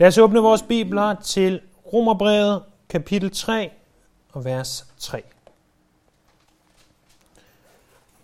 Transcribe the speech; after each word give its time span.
Lad 0.00 0.08
os 0.08 0.18
åbne 0.18 0.40
vores 0.40 0.62
bibler 0.62 1.14
til 1.14 1.60
Romerbrevet 1.92 2.62
kapitel 2.88 3.30
3 3.30 3.70
og 4.32 4.44
vers 4.44 4.86
3. 4.98 5.22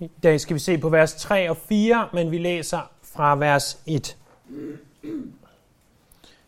I 0.01 0.11
dag 0.23 0.41
skal 0.41 0.55
vi 0.55 0.61
se 0.61 0.79
på 0.79 0.89
vers 0.89 1.15
3 1.15 1.51
og 1.51 1.57
4, 1.57 2.09
men 2.13 2.31
vi 2.31 2.39
læser 2.39 2.91
fra 3.15 3.37
vers 3.37 3.79
1. 3.87 4.17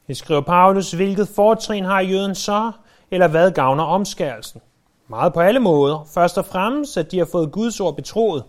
Det 0.06 0.16
skriver 0.16 0.40
Paulus, 0.40 0.92
hvilket 0.92 1.28
fortrin 1.28 1.84
har 1.84 2.00
jøden 2.00 2.34
så, 2.34 2.72
eller 3.10 3.28
hvad 3.28 3.50
gavner 3.50 3.84
omskærelsen? 3.84 4.60
Meget 5.08 5.32
på 5.32 5.40
alle 5.40 5.60
måder. 5.60 6.08
Først 6.14 6.38
og 6.38 6.46
fremmest, 6.46 6.96
at 6.96 7.10
de 7.10 7.18
har 7.18 7.28
fået 7.32 7.52
Guds 7.52 7.80
ord 7.80 7.96
betroet. 7.96 8.44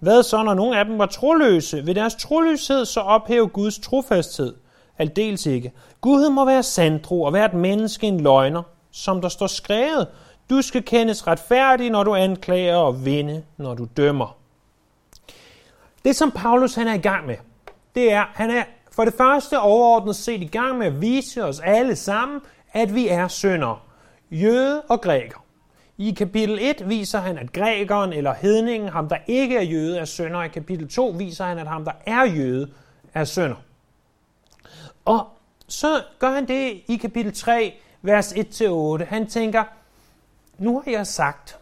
Hvad 0.00 0.22
så, 0.22 0.42
når 0.42 0.54
nogle 0.54 0.78
af 0.78 0.84
dem 0.84 0.98
var 0.98 1.06
troløse? 1.06 1.84
Vil 1.84 1.96
deres 1.96 2.14
troløshed 2.14 2.84
så 2.84 3.00
ophæve 3.00 3.48
Guds 3.48 3.78
trofasthed? 3.78 4.54
Aldeles 4.98 5.46
ikke. 5.46 5.72
Gud 6.00 6.30
må 6.30 6.44
være 6.44 6.62
sandtro 6.62 7.22
og 7.22 7.32
være 7.32 7.46
et 7.46 7.54
menneske 7.54 8.06
en 8.06 8.20
løgner, 8.20 8.62
som 8.90 9.20
der 9.20 9.28
står 9.28 9.46
skrevet. 9.46 10.08
Du 10.50 10.62
skal 10.62 10.82
kendes 10.82 11.26
retfærdig, 11.26 11.90
når 11.90 12.04
du 12.04 12.14
anklager 12.14 12.76
og 12.76 13.04
vinde, 13.04 13.42
når 13.56 13.74
du 13.74 13.88
dømmer. 13.96 14.36
Det, 16.04 16.16
som 16.16 16.30
Paulus 16.30 16.74
han 16.74 16.86
er 16.86 16.94
i 16.94 16.98
gang 16.98 17.26
med, 17.26 17.36
det 17.94 18.12
er, 18.12 18.24
han 18.34 18.50
er 18.50 18.62
for 18.92 19.04
det 19.04 19.14
første 19.14 19.60
overordnet 19.60 20.16
set 20.16 20.42
i 20.42 20.46
gang 20.46 20.78
med 20.78 20.86
at 20.86 21.00
vise 21.00 21.44
os 21.44 21.60
alle 21.60 21.96
sammen, 21.96 22.40
at 22.72 22.94
vi 22.94 23.08
er 23.08 23.28
syndere. 23.28 23.78
Jøde 24.30 24.82
og 24.88 25.00
græker. 25.00 25.44
I 25.98 26.10
kapitel 26.10 26.58
1 26.60 26.88
viser 26.88 27.20
han, 27.20 27.38
at 27.38 27.52
grækeren 27.52 28.12
eller 28.12 28.34
hedningen, 28.34 28.88
ham 28.88 29.08
der 29.08 29.16
ikke 29.26 29.56
er 29.56 29.62
jøde, 29.62 29.98
er 29.98 30.04
sønder. 30.04 30.42
I 30.42 30.48
kapitel 30.48 30.88
2 30.88 31.14
viser 31.18 31.44
han, 31.44 31.58
at 31.58 31.66
ham 31.66 31.84
der 31.84 31.92
er 32.06 32.24
jøde, 32.24 32.68
er 33.14 33.24
sønder. 33.24 33.56
Og 35.04 35.28
så 35.68 36.02
gør 36.18 36.30
han 36.30 36.48
det 36.48 36.82
i 36.88 36.96
kapitel 36.96 37.34
3, 37.34 37.74
vers 38.02 38.32
1-8. 38.32 39.04
Han 39.04 39.26
tænker, 39.26 39.64
nu 40.58 40.80
har 40.80 40.90
jeg 40.90 41.06
sagt, 41.06 41.58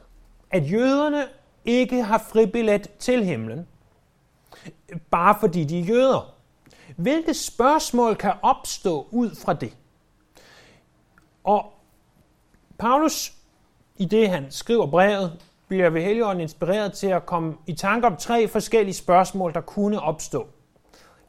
at 0.50 0.72
jøderne 0.72 1.25
ikke 1.64 2.02
har 2.02 2.19
fribillet 2.19 2.89
til 2.98 3.25
himlen, 3.25 3.67
bare 5.11 5.36
fordi 5.41 5.64
de 5.64 5.80
er 5.80 5.84
jøder. 5.84 6.34
Hvilke 6.97 7.34
spørgsmål 7.34 8.17
kan 8.17 8.33
opstå 8.42 9.08
ud 9.11 9.30
fra 9.45 9.52
det? 9.52 9.77
Og 11.45 11.72
Paulus, 12.78 13.33
i 13.97 14.05
det 14.05 14.30
han 14.30 14.47
skriver 14.50 14.86
brevet, 14.86 15.41
bliver 15.69 15.91
ved 15.91 16.02
Helligånden 16.02 16.41
inspireret 16.41 16.92
til 16.92 17.06
at 17.06 17.27
komme 17.27 17.55
i 17.67 17.72
tanke 17.72 18.06
om 18.06 18.17
tre 18.17 18.48
forskellige 18.48 18.95
spørgsmål, 18.95 19.55
der 19.55 19.61
kunne 19.61 20.00
opstå. 20.00 20.48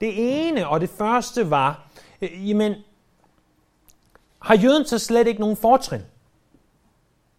Det 0.01 0.47
ene 0.47 0.67
og 0.67 0.81
det 0.81 0.89
første 0.89 1.49
var, 1.49 1.87
Øh, 2.23 2.49
jamen, 2.49 2.75
har 4.39 4.55
jøden 4.55 4.85
så 4.85 4.99
slet 4.99 5.27
ikke 5.27 5.41
nogen 5.41 5.57
fortrin? 5.57 6.01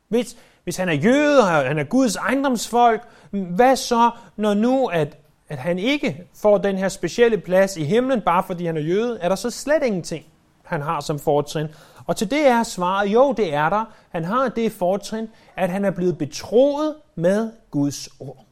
Hvis, 0.09 0.37
hvis 0.65 0.77
han 0.77 0.89
er 0.89 0.93
jøde, 0.93 1.41
og 1.41 1.47
han 1.47 1.79
er 1.79 1.85
Guds 1.85 2.17
ejendomsfolk, 2.17 3.09
hvad 3.31 3.77
så, 3.77 4.11
når 4.37 4.55
nu, 4.55 4.87
at, 4.87 5.19
at 5.49 5.59
han 5.59 5.79
ikke 5.79 6.27
får 6.35 6.59
den 6.59 6.79
her 6.79 6.89
specielle 6.89 7.39
plads 7.39 7.77
i 7.77 7.85
himlen, 7.85 8.21
bare 8.21 8.43
fordi 8.43 8.67
han 8.67 8.77
er 8.77 8.81
jøde, 8.81 9.19
er 9.21 9.29
der 9.29 9.37
så 9.37 9.51
slet 9.51 9.83
ingenting, 9.83 10.25
han 10.63 10.83
har 10.83 11.01
som 11.01 11.19
fortrin? 11.19 11.67
Og 12.07 12.17
til 12.17 12.31
det 12.31 12.47
er 12.47 12.63
svaret, 12.63 13.07
jo, 13.09 13.33
det 13.33 13.55
er 13.55 13.69
der. 13.69 13.85
Han 14.11 14.25
har 14.25 14.49
det 14.49 14.73
fortrin, 14.73 15.29
at 15.57 15.71
han 15.71 15.85
er 15.85 15.91
blevet 15.91 16.19
betroet 16.19 16.95
med 17.15 17.53
Guds 17.71 18.09
ord. 18.21 18.45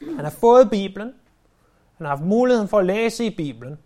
Han 0.00 0.24
har 0.24 0.30
fået 0.30 0.70
Bibelen. 0.70 1.12
Han 2.00 2.06
har 2.06 2.16
haft 2.16 2.26
muligheden 2.28 2.68
for 2.68 2.78
at 2.78 2.86
læse 2.86 3.24
i 3.24 3.30
Bibelen 3.36 3.78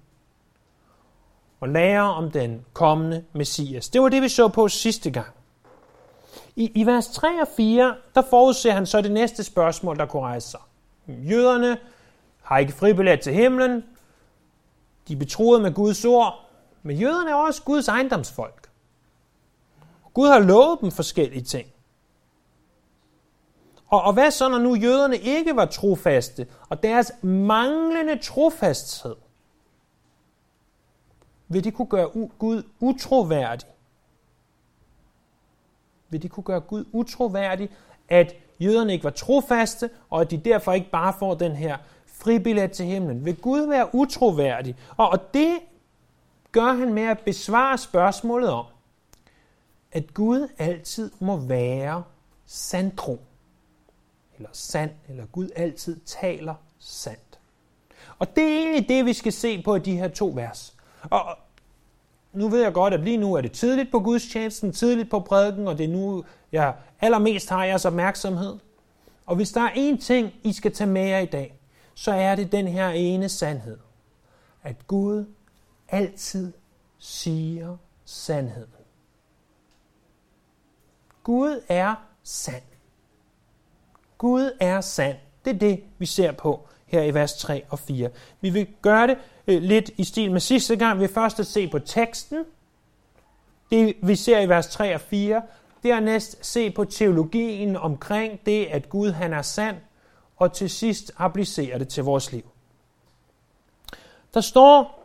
og 1.60 1.68
lære 1.68 2.14
om 2.14 2.30
den 2.30 2.64
kommende 2.72 3.24
Messias. 3.32 3.88
Det 3.88 4.02
var 4.02 4.08
det, 4.08 4.22
vi 4.22 4.28
så 4.28 4.48
på 4.48 4.68
sidste 4.68 5.10
gang. 5.10 5.34
I, 6.56 6.70
I 6.74 6.86
vers 6.86 7.08
3 7.08 7.42
og 7.42 7.48
4, 7.56 7.96
der 8.14 8.22
forudser 8.30 8.72
han 8.72 8.86
så 8.86 9.00
det 9.00 9.10
næste 9.10 9.44
spørgsmål, 9.44 9.98
der 9.98 10.06
kunne 10.06 10.22
rejse 10.22 10.48
sig. 10.48 10.60
Jøderne 11.06 11.78
har 12.42 12.58
ikke 12.58 12.72
fribillet 12.72 13.20
til 13.20 13.32
himlen. 13.34 13.84
De 15.08 15.12
er 15.12 15.18
betroet 15.18 15.62
med 15.62 15.74
Guds 15.74 16.04
ord. 16.04 16.48
Men 16.82 16.96
jøderne 16.96 17.30
er 17.30 17.34
også 17.34 17.62
Guds 17.62 17.88
ejendomsfolk. 17.88 18.70
Gud 20.14 20.28
har 20.28 20.38
lovet 20.38 20.78
dem 20.80 20.90
forskellige 20.90 21.42
ting. 21.42 21.73
Og, 23.94 24.02
og 24.02 24.12
hvad 24.12 24.30
så, 24.30 24.48
når 24.48 24.58
nu 24.58 24.74
jøderne 24.74 25.16
ikke 25.16 25.56
var 25.56 25.64
trofaste, 25.64 26.46
og 26.68 26.82
deres 26.82 27.12
manglende 27.22 28.18
trofasthed 28.18 29.16
vil 31.48 31.64
de 31.64 31.70
kunne 31.70 31.88
gøre 31.88 32.10
Gud 32.38 32.62
utroværdig? 32.80 33.68
Vil 36.08 36.22
de 36.22 36.28
kunne 36.28 36.44
gøre 36.44 36.60
Gud 36.60 36.84
utroværdig, 36.92 37.70
at 38.08 38.34
jøderne 38.60 38.92
ikke 38.92 39.04
var 39.04 39.10
trofaste, 39.10 39.90
og 40.10 40.20
at 40.20 40.30
de 40.30 40.38
derfor 40.38 40.72
ikke 40.72 40.90
bare 40.90 41.14
får 41.18 41.34
den 41.34 41.52
her 41.52 41.76
fribillet 42.06 42.72
til 42.72 42.86
himlen? 42.86 43.24
Vil 43.24 43.36
Gud 43.36 43.68
være 43.68 43.94
utroværdig? 43.94 44.76
Og, 44.96 45.08
og 45.08 45.34
det 45.34 45.58
gør 46.52 46.72
han 46.72 46.94
med 46.94 47.02
at 47.02 47.18
besvare 47.18 47.78
spørgsmålet 47.78 48.50
om, 48.50 48.66
at 49.92 50.14
Gud 50.14 50.48
altid 50.58 51.10
må 51.20 51.36
være 51.36 52.02
sandtro. 52.46 53.18
Eller 54.36 54.48
sand, 54.52 54.90
eller 55.08 55.26
Gud 55.26 55.48
altid 55.56 56.00
taler 56.06 56.54
sandt. 56.78 57.38
Og 58.18 58.36
det 58.36 58.44
er 58.44 58.58
egentlig 58.58 58.88
det, 58.88 59.04
vi 59.04 59.12
skal 59.12 59.32
se 59.32 59.62
på 59.62 59.76
i 59.76 59.78
de 59.78 59.96
her 59.96 60.08
to 60.08 60.32
vers. 60.34 60.76
Og 61.02 61.38
nu 62.32 62.48
ved 62.48 62.62
jeg 62.62 62.72
godt, 62.72 62.94
at 62.94 63.00
lige 63.00 63.16
nu 63.16 63.34
er 63.34 63.40
det 63.40 63.52
tidligt 63.52 63.90
på 63.90 64.00
gudstjenesten, 64.00 64.72
tidligt 64.72 65.10
på 65.10 65.20
prædiken, 65.20 65.68
og 65.68 65.78
det 65.78 65.84
er 65.84 65.92
nu, 65.92 66.24
jeg 66.52 66.74
allermest 67.00 67.48
har 67.48 67.64
jeres 67.64 67.84
opmærksomhed. 67.84 68.58
Og 69.26 69.36
hvis 69.36 69.52
der 69.52 69.60
er 69.60 69.70
én 69.70 70.00
ting, 70.00 70.32
I 70.42 70.52
skal 70.52 70.72
tage 70.72 70.90
med 70.90 71.06
jer 71.06 71.18
i 71.18 71.26
dag, 71.26 71.58
så 71.94 72.12
er 72.12 72.34
det 72.34 72.52
den 72.52 72.68
her 72.68 72.88
ene 72.88 73.28
sandhed. 73.28 73.78
At 74.62 74.86
Gud 74.86 75.24
altid 75.88 76.52
siger 76.98 77.76
sandheden. 78.04 78.70
Gud 81.22 81.60
er 81.68 81.94
sand. 82.22 82.62
Gud 84.24 84.50
er 84.60 84.80
sand. 84.80 85.16
Det 85.44 85.54
er 85.54 85.58
det, 85.58 85.84
vi 85.98 86.06
ser 86.06 86.32
på 86.32 86.68
her 86.86 87.02
i 87.02 87.14
vers 87.14 87.34
3 87.34 87.64
og 87.70 87.78
4. 87.78 88.10
Vi 88.40 88.50
vil 88.50 88.66
gøre 88.82 89.06
det 89.06 89.18
øh, 89.46 89.62
lidt 89.62 89.90
i 89.96 90.04
stil 90.04 90.32
med 90.32 90.40
sidste 90.40 90.76
gang. 90.76 90.98
Vi 90.98 91.00
vil 91.00 91.14
først 91.14 91.40
at 91.40 91.46
se 91.46 91.68
på 91.68 91.78
teksten. 91.78 92.44
Det 93.70 93.96
vi 94.02 94.16
ser 94.16 94.40
i 94.40 94.48
vers 94.48 94.66
3 94.66 94.94
og 94.94 95.00
4. 95.00 95.42
Dernæst 95.82 96.46
se 96.46 96.70
på 96.70 96.84
teologien 96.84 97.76
omkring 97.76 98.40
det, 98.46 98.66
at 98.66 98.88
Gud 98.88 99.10
han 99.10 99.32
er 99.32 99.42
sand. 99.42 99.76
Og 100.36 100.52
til 100.52 100.70
sidst 100.70 101.12
applicere 101.16 101.78
det 101.78 101.88
til 101.88 102.04
vores 102.04 102.32
liv. 102.32 102.50
Der 104.34 104.40
står 104.40 105.04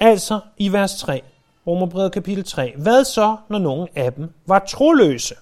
Altså 0.00 0.40
i 0.56 0.72
vers 0.72 1.00
3, 1.00 1.22
Romerbrevet 1.66 2.12
kapitel 2.12 2.44
3. 2.44 2.74
Hvad 2.76 3.04
så, 3.04 3.36
når 3.48 3.58
nogen 3.58 3.88
af 3.94 4.12
dem 4.12 4.32
var 4.46 4.58
troløse? 4.58 5.34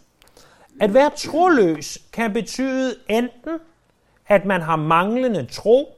At 0.80 0.94
være 0.94 1.10
troløs 1.16 1.98
kan 2.12 2.32
betyde 2.32 2.94
enten, 3.08 3.58
at 4.26 4.44
man 4.44 4.60
har 4.60 4.76
manglende 4.76 5.46
tro, 5.46 5.96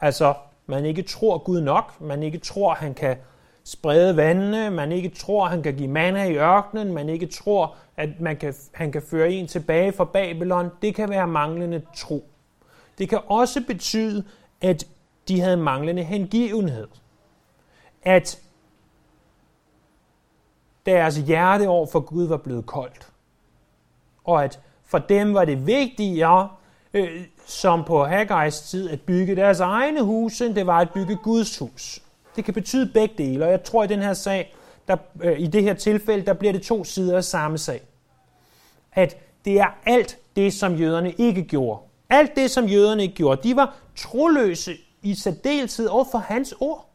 altså 0.00 0.34
man 0.66 0.84
ikke 0.84 1.02
tror 1.02 1.38
Gud 1.38 1.60
nok, 1.60 2.00
man 2.00 2.22
ikke 2.22 2.38
tror, 2.38 2.74
han 2.74 2.94
kan 2.94 3.16
sprede 3.64 4.16
vandene, 4.16 4.70
man 4.70 4.92
ikke 4.92 5.08
tror, 5.08 5.46
han 5.46 5.62
kan 5.62 5.76
give 5.76 5.88
manna 5.88 6.24
i 6.24 6.36
ørkenen, 6.36 6.92
man 6.92 7.08
ikke 7.08 7.26
tror, 7.26 7.76
at 7.96 8.20
man 8.20 8.36
kan, 8.36 8.54
han 8.72 8.92
kan 8.92 9.02
føre 9.02 9.30
en 9.30 9.46
tilbage 9.46 9.92
fra 9.92 10.04
Babylon. 10.04 10.70
Det 10.82 10.94
kan 10.94 11.10
være 11.10 11.26
manglende 11.26 11.82
tro. 11.96 12.24
Det 12.98 13.08
kan 13.08 13.20
også 13.26 13.62
betyde, 13.66 14.24
at 14.60 14.86
de 15.28 15.40
havde 15.40 15.56
manglende 15.56 16.02
hengivenhed 16.02 16.88
at 18.02 18.40
deres 20.86 21.16
hjerte 21.16 21.68
over 21.68 21.86
for 21.86 22.00
Gud 22.00 22.28
var 22.28 22.36
blevet 22.36 22.66
koldt. 22.66 23.08
Og 24.28 24.44
at 24.44 24.60
for 24.86 24.98
dem 24.98 25.34
var 25.34 25.44
det 25.44 25.66
vigtigere, 25.66 26.48
øh, 26.94 27.24
som 27.46 27.84
på 27.84 28.04
Haggais 28.04 28.60
tid, 28.60 28.90
at 28.90 29.00
bygge 29.00 29.36
deres 29.36 29.60
egne 29.60 30.02
huse, 30.02 30.46
end 30.46 30.54
det 30.54 30.66
var 30.66 30.78
at 30.78 30.90
bygge 30.90 31.16
Guds 31.16 31.58
hus. 31.58 32.02
Det 32.36 32.44
kan 32.44 32.54
betyde 32.54 32.90
begge 32.94 33.14
dele, 33.18 33.44
og 33.44 33.50
jeg 33.50 33.64
tror 33.64 33.84
i 33.84 33.86
den 33.86 34.02
her 34.02 34.14
sag, 34.14 34.54
der, 34.88 34.96
øh, 35.22 35.40
i 35.40 35.46
det 35.46 35.62
her 35.62 35.74
tilfælde, 35.74 36.26
der 36.26 36.32
bliver 36.32 36.52
det 36.52 36.62
to 36.62 36.84
sider 36.84 37.16
af 37.16 37.24
samme 37.24 37.58
sag. 37.58 37.82
At 38.92 39.16
det 39.44 39.60
er 39.60 39.78
alt 39.86 40.18
det, 40.36 40.52
som 40.52 40.74
jøderne 40.74 41.12
ikke 41.12 41.42
gjorde. 41.42 41.80
Alt 42.10 42.36
det, 42.36 42.50
som 42.50 42.64
jøderne 42.64 43.02
ikke 43.02 43.14
gjorde. 43.14 43.48
De 43.48 43.56
var 43.56 43.76
troløse 43.96 44.76
i 45.02 45.14
særdeleshed 45.14 45.86
over 45.86 46.04
for 46.12 46.18
hans 46.18 46.54
ord 46.60 46.88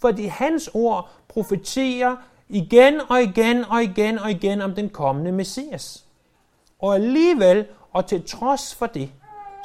fordi 0.00 0.26
hans 0.26 0.70
ord 0.74 1.10
profeterer 1.28 2.16
igen 2.48 3.00
og 3.08 3.22
igen 3.22 3.64
og 3.64 3.82
igen 3.82 4.18
og 4.18 4.30
igen 4.30 4.60
om 4.60 4.74
den 4.74 4.88
kommende 4.88 5.32
Messias. 5.32 6.04
Og 6.80 6.94
alligevel, 6.94 7.66
og 7.92 8.06
til 8.06 8.22
trods 8.26 8.74
for 8.74 8.86
det, 8.86 9.10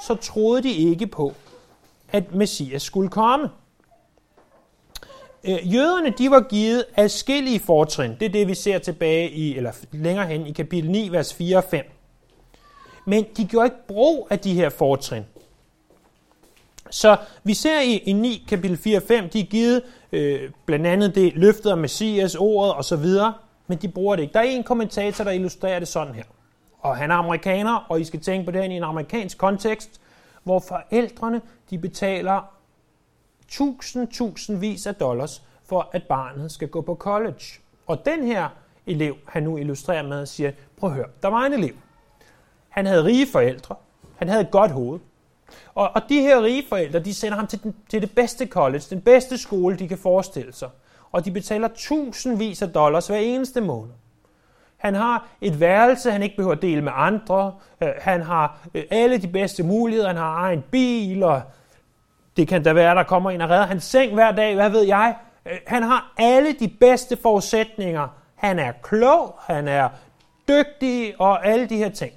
så 0.07 0.15
troede 0.15 0.63
de 0.63 0.71
ikke 0.71 1.07
på, 1.07 1.33
at 2.11 2.35
Messias 2.35 2.81
skulle 2.81 3.09
komme. 3.09 3.49
Øh, 5.43 5.73
jøderne 5.73 6.13
de 6.17 6.31
var 6.31 6.41
givet 6.41 6.85
adskillige 6.95 7.59
fortrin. 7.59 8.11
Det 8.19 8.25
er 8.25 8.29
det, 8.29 8.47
vi 8.47 8.55
ser 8.55 8.79
tilbage 8.79 9.31
i, 9.31 9.57
eller 9.57 9.71
længere 9.91 10.27
hen 10.27 10.47
i 10.47 10.51
kapitel 10.51 10.91
9, 10.91 11.09
vers 11.11 11.33
4 11.33 11.57
og 11.57 11.63
5. 11.63 11.85
Men 13.05 13.25
de 13.37 13.45
gjorde 13.45 13.65
ikke 13.65 13.87
brug 13.87 14.27
af 14.29 14.39
de 14.39 14.53
her 14.53 14.69
fortrin. 14.69 15.23
Så 16.89 17.17
vi 17.43 17.53
ser 17.53 17.81
i, 17.81 17.97
i 17.97 18.13
9, 18.13 18.45
kapitel 18.47 18.77
4 18.77 18.97
og 18.97 19.03
5, 19.03 19.29
de 19.29 19.39
er 19.39 19.43
givet 19.43 19.81
øh, 20.11 20.51
blandt 20.65 20.87
andet 20.87 21.15
det 21.15 21.33
løftet 21.35 21.69
af 21.69 21.77
Messias, 21.77 22.35
ordet 22.35 22.75
osv., 22.75 23.05
men 23.67 23.77
de 23.77 23.87
bruger 23.87 24.15
det 24.15 24.23
ikke. 24.23 24.33
Der 24.33 24.39
er 24.39 24.43
en 24.43 24.63
kommentator, 24.63 25.23
der 25.23 25.31
illustrerer 25.31 25.79
det 25.79 25.87
sådan 25.87 26.13
her. 26.13 26.23
Og 26.85 26.97
han 26.97 27.11
er 27.11 27.15
amerikaner, 27.15 27.85
og 27.89 28.01
I 28.01 28.03
skal 28.03 28.19
tænke 28.19 28.45
på 28.45 28.51
det 28.51 28.61
her 28.61 28.69
i 28.69 28.73
en 28.73 28.83
amerikansk 28.83 29.37
kontekst, 29.37 30.01
hvor 30.43 30.59
forældrene 30.59 31.41
de 31.69 31.77
betaler 31.77 32.41
tusind, 33.47 34.07
tusindvis 34.07 34.87
af 34.87 34.95
dollars 34.95 35.43
for, 35.69 35.89
at 35.91 36.03
barnet 36.03 36.51
skal 36.51 36.67
gå 36.67 36.81
på 36.81 36.95
college. 36.95 37.59
Og 37.87 38.05
den 38.05 38.23
her 38.23 38.49
elev, 38.87 39.15
han 39.27 39.43
nu 39.43 39.57
illustrerer 39.57 40.03
med, 40.03 40.25
siger, 40.25 40.51
prøv 40.77 40.89
at 40.89 40.95
høre, 40.95 41.07
der 41.21 41.27
var 41.27 41.45
en 41.45 41.53
elev. 41.53 41.75
Han 42.69 42.85
havde 42.85 43.03
rige 43.03 43.27
forældre. 43.31 43.75
Han 44.15 44.27
havde 44.27 44.41
et 44.41 44.51
godt 44.51 44.71
hoved. 44.71 44.99
Og, 45.75 45.91
og 45.95 46.01
de 46.09 46.21
her 46.21 46.43
rige 46.43 46.63
forældre, 46.69 46.99
de 46.99 47.13
sender 47.13 47.37
ham 47.37 47.47
til, 47.47 47.63
den, 47.63 47.75
til 47.89 48.01
det 48.01 48.11
bedste 48.11 48.47
college, 48.47 48.83
den 48.89 49.01
bedste 49.01 49.37
skole, 49.37 49.75
de 49.75 49.87
kan 49.87 49.97
forestille 49.97 50.53
sig. 50.53 50.69
Og 51.11 51.25
de 51.25 51.31
betaler 51.31 51.67
tusindvis 51.75 52.61
af 52.61 52.69
dollars 52.69 53.07
hver 53.07 53.17
eneste 53.17 53.61
måned. 53.61 53.93
Han 54.77 54.95
har 54.95 55.27
et 55.41 55.59
værelse, 55.59 56.11
han 56.11 56.23
ikke 56.23 56.35
behøver 56.35 56.55
at 56.55 56.61
dele 56.61 56.81
med 56.81 56.91
andre. 56.95 57.53
Øh, 57.81 57.89
han 57.97 58.21
har 58.21 58.57
øh, 58.73 58.83
alle 58.91 59.17
de 59.17 59.27
bedste 59.27 59.63
muligheder. 59.63 60.07
Han 60.07 60.17
har 60.17 60.35
egen 60.35 60.63
bil, 60.71 61.23
og 61.23 61.41
det 62.37 62.47
kan 62.47 62.63
da 62.63 62.73
være, 62.73 62.95
der 62.95 63.03
kommer 63.03 63.31
en 63.31 63.41
og 63.41 63.49
redder 63.49 63.65
hans 63.65 63.83
seng 63.83 64.13
hver 64.13 64.31
dag. 64.31 64.55
Hvad 64.55 64.69
ved 64.69 64.81
jeg? 64.81 65.15
Øh, 65.45 65.57
han 65.67 65.83
har 65.83 66.13
alle 66.17 66.53
de 66.53 66.67
bedste 66.67 67.17
forudsætninger. 67.21 68.07
Han 68.35 68.59
er 68.59 68.71
klog, 68.83 69.39
han 69.41 69.67
er 69.67 69.89
dygtig 70.47 71.13
og 71.19 71.47
alle 71.47 71.65
de 71.65 71.77
her 71.77 71.89
ting. 71.89 72.13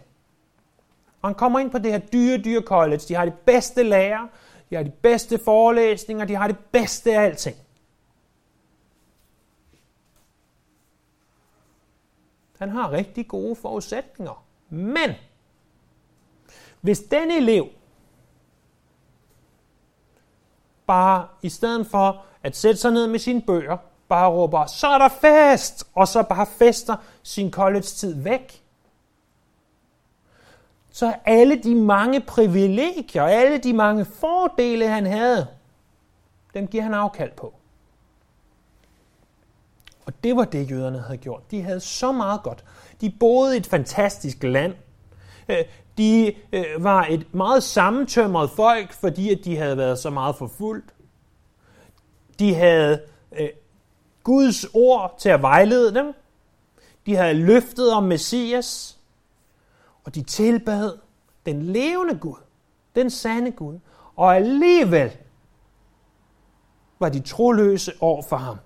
Og 1.23 1.29
han 1.29 1.35
kommer 1.35 1.59
ind 1.59 1.71
på 1.71 1.79
det 1.79 1.93
her 1.93 1.99
dyre, 1.99 2.39
dyre 2.39 2.63
college. 2.63 3.01
De 3.09 3.15
har 3.15 3.25
de 3.25 3.33
bedste 3.47 3.83
lærer, 3.83 4.29
de 4.71 4.77
har 4.77 4.83
de 4.83 4.93
bedste 5.03 5.39
forelæsninger, 5.45 6.25
de 6.25 6.35
har 6.35 6.47
det 6.47 6.59
bedste 6.73 7.13
af 7.13 7.23
alting. 7.25 7.57
Han 12.59 12.71
har 12.71 12.93
rigtig 12.93 13.29
gode 13.29 13.57
forudsætninger. 13.57 14.45
Men 14.69 15.11
hvis 16.81 17.01
den 17.01 17.31
elev 17.31 17.69
bare 20.87 21.27
i 21.43 21.49
stedet 21.49 21.87
for 21.87 22.25
at 22.43 22.57
sætte 22.57 22.81
sig 22.81 22.91
ned 22.91 23.07
med 23.07 23.19
sine 23.19 23.43
bøger, 23.43 23.77
bare 24.09 24.31
råber, 24.31 24.67
så 24.67 24.87
er 24.87 24.99
der 24.99 25.09
fest, 25.09 25.85
og 25.95 26.09
så 26.09 26.23
bare 26.23 26.47
fester 26.47 26.97
sin 27.23 27.51
college-tid 27.51 28.23
væk, 28.23 28.63
så 30.91 31.15
alle 31.25 31.63
de 31.63 31.75
mange 31.75 32.21
privilegier, 32.21 33.23
alle 33.23 33.59
de 33.59 33.73
mange 33.73 34.05
fordele, 34.05 34.89
han 34.89 35.07
havde, 35.07 35.47
dem 36.55 36.67
giver 36.67 36.83
han 36.83 36.95
afkald 36.95 37.33
på. 37.33 37.55
Og 40.09 40.15
det 40.25 40.37
var 40.37 40.45
det, 40.45 40.71
jøderne 40.71 40.99
havde 40.99 41.19
gjort. 41.19 41.51
De 41.51 41.63
havde 41.63 41.81
så 41.81 42.13
meget 42.13 42.43
godt. 42.43 42.65
De 43.01 43.11
boede 43.21 43.55
i 43.55 43.59
et 43.59 43.67
fantastisk 43.67 44.43
land. 44.43 44.75
Øh, 45.49 45.65
de 45.99 46.35
øh, 46.53 46.65
var 46.79 47.07
et 47.11 47.35
meget 47.35 47.63
sammentømret 47.63 48.51
folk, 48.51 48.93
fordi 48.93 49.33
at 49.33 49.45
de 49.45 49.57
havde 49.57 49.77
været 49.77 49.99
så 49.99 50.11
meget 50.11 50.37
forfulgt. 50.37 50.95
De 52.39 52.55
havde 52.55 53.03
øh, 53.33 53.49
Guds 54.23 54.65
ord 54.75 55.15
til 55.19 55.29
at 55.29 55.43
vejlede 55.43 55.95
dem. 55.95 56.15
De 57.07 57.17
havde 57.17 57.35
løftet 57.35 57.93
om 57.93 58.03
Messias. 58.03 58.99
Og 60.05 60.15
de 60.15 60.23
tilbad 60.23 60.99
den 61.47 61.63
levende 61.63 62.19
Gud, 62.19 62.39
den 62.95 63.11
sande 63.11 63.51
Gud. 63.51 63.79
Og 64.17 64.37
alligevel 64.37 65.17
var 66.99 67.09
de 67.09 67.21
troløse 67.21 67.93
over 68.01 68.23
for 68.23 68.37
ham. 68.37 68.57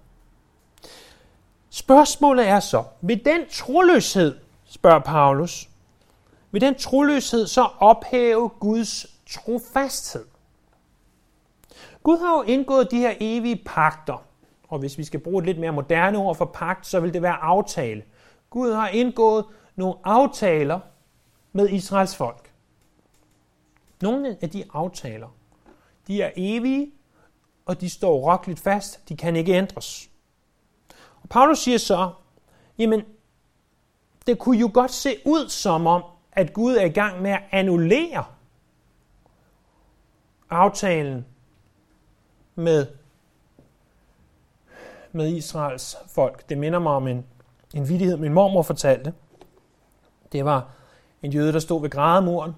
Spørgsmålet 1.75 2.49
er 2.49 2.61
så, 2.61 2.85
vil 3.01 3.25
den 3.25 3.41
troløshed, 3.51 4.39
spørger 4.65 4.99
Paulus, 4.99 5.69
vil 6.51 6.61
den 6.61 6.75
troløshed 6.75 7.47
så 7.47 7.63
ophæve 7.79 8.49
Guds 8.49 9.07
trofasthed? 9.31 10.25
Gud 12.03 12.19
har 12.19 12.37
jo 12.37 12.43
indgået 12.43 12.91
de 12.91 12.99
her 12.99 13.15
evige 13.21 13.63
pakter, 13.67 14.25
og 14.69 14.79
hvis 14.79 14.99
vi 14.99 15.05
skal 15.05 15.21
bruge 15.21 15.39
et 15.39 15.47
lidt 15.47 15.59
mere 15.59 15.73
moderne 15.73 16.19
ord 16.19 16.37
for 16.37 16.45
pagt, 16.45 16.87
så 16.87 17.01
vil 17.01 17.15
det 17.15 17.23
være 17.23 17.43
aftale. 17.43 18.03
Gud 18.51 18.73
har 18.73 18.89
indgået 18.89 19.45
nogle 19.77 19.95
aftaler 20.05 20.81
med 21.53 21.69
Israels 21.69 22.17
folk. 22.17 22.53
Nogle 24.03 24.37
af 24.41 24.51
de 24.51 24.65
aftaler, 24.73 25.29
de 26.07 26.23
er 26.23 26.31
evige, 26.37 26.93
og 27.67 27.81
de 27.81 27.91
står 27.91 28.31
rokkeligt 28.31 28.61
fast. 28.61 29.09
De 29.09 29.17
kan 29.17 29.37
ikke 29.37 29.53
ændres. 29.53 30.12
Paulus 31.33 31.59
siger 31.59 31.79
så, 31.79 32.11
jamen, 32.79 33.05
det 34.27 34.39
kunne 34.39 34.59
jo 34.59 34.71
godt 34.75 34.91
se 34.91 35.17
ud 35.27 35.49
som 35.49 35.87
om, 35.87 36.05
at 36.33 36.53
Gud 36.53 36.77
er 36.77 36.85
i 36.85 36.89
gang 36.89 37.23
med 37.23 37.31
at 37.31 37.43
annullere 37.51 38.25
aftalen 40.51 41.27
med, 42.55 42.87
med 45.13 45.29
Israels 45.29 45.97
folk. 46.07 46.49
Det 46.49 46.59
minder 46.59 46.79
mig 46.79 46.93
om 46.93 47.09
en, 47.09 47.27
en 47.75 47.89
vidighed, 47.89 48.17
min 48.17 48.33
mormor 48.33 48.63
fortalte. 48.63 49.15
Det 50.33 50.45
var 50.45 50.71
en 51.23 51.33
jøde, 51.33 51.53
der 51.53 51.59
stod 51.59 51.81
ved 51.81 51.91
grædemuren 51.91 52.53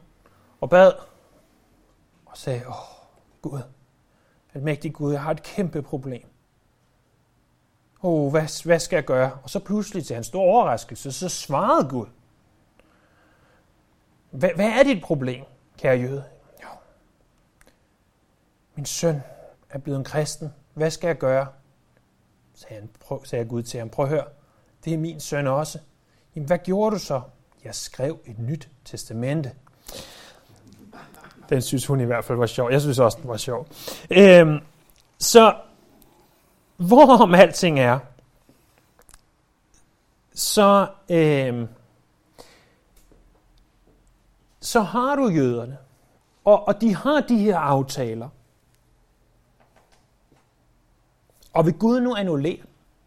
og 0.60 0.70
bad 0.70 0.92
og 2.26 2.36
sagde, 2.36 2.68
åh, 2.68 2.74
Gud, 3.42 3.60
almægtig 4.54 4.94
Gud, 4.94 5.12
jeg 5.12 5.22
har 5.22 5.30
et 5.30 5.42
kæmpe 5.42 5.82
problem 5.82 6.33
oh, 8.04 8.30
hvad, 8.30 8.64
hvad 8.64 8.78
skal 8.78 8.96
jeg 8.96 9.04
gøre? 9.04 9.38
Og 9.42 9.50
så 9.50 9.58
pludselig 9.58 10.06
til 10.06 10.14
hans 10.14 10.26
store 10.26 10.42
overraskelse, 10.42 11.12
så 11.12 11.28
svarede 11.28 11.88
Gud. 11.88 12.06
Hvad, 14.30 14.50
hvad 14.54 14.66
er 14.68 14.82
dit 14.82 15.02
problem, 15.02 15.44
kære 15.78 15.96
jøde? 15.96 16.24
Jo. 16.62 16.68
Min 18.74 18.86
søn 18.86 19.22
er 19.70 19.78
blevet 19.78 19.98
en 19.98 20.04
kristen. 20.04 20.54
Hvad 20.74 20.90
skal 20.90 21.06
jeg 21.06 21.18
gøre? 21.18 21.46
Sagde, 22.54 22.74
han, 22.74 22.90
prøv, 23.00 23.24
sagde 23.24 23.44
Gud 23.44 23.62
til 23.62 23.78
ham. 23.78 23.88
Prøv 23.88 24.04
at 24.04 24.10
høre. 24.10 24.24
Det 24.84 24.94
er 24.94 24.98
min 24.98 25.20
søn 25.20 25.46
også. 25.46 25.78
Jamen, 26.34 26.46
hvad 26.46 26.58
gjorde 26.58 26.94
du 26.94 27.00
så? 27.00 27.20
Jeg 27.64 27.74
skrev 27.74 28.18
et 28.24 28.38
nyt 28.38 28.68
testamente. 28.84 29.52
Den 31.48 31.62
synes 31.62 31.86
hun 31.86 32.00
i 32.00 32.04
hvert 32.04 32.24
fald 32.24 32.38
var 32.38 32.46
sjov. 32.46 32.70
Jeg 32.70 32.80
synes 32.80 32.98
også, 32.98 33.18
den 33.22 33.28
var 33.28 33.36
sjov. 33.36 33.66
Øhm, 34.10 34.58
så 35.18 35.54
hvorom 36.76 37.34
alting 37.34 37.80
er, 37.80 37.98
så, 40.34 40.86
øh, 41.10 41.68
så 44.60 44.80
har 44.80 45.16
du 45.16 45.28
jøderne, 45.28 45.78
og, 46.44 46.68
og 46.68 46.80
de 46.80 46.94
har 46.94 47.20
de 47.20 47.38
her 47.38 47.58
aftaler. 47.58 48.28
Og 51.52 51.66
vil 51.66 51.74
Gud 51.74 52.00
nu 52.00 52.14
annullere? 52.14 52.62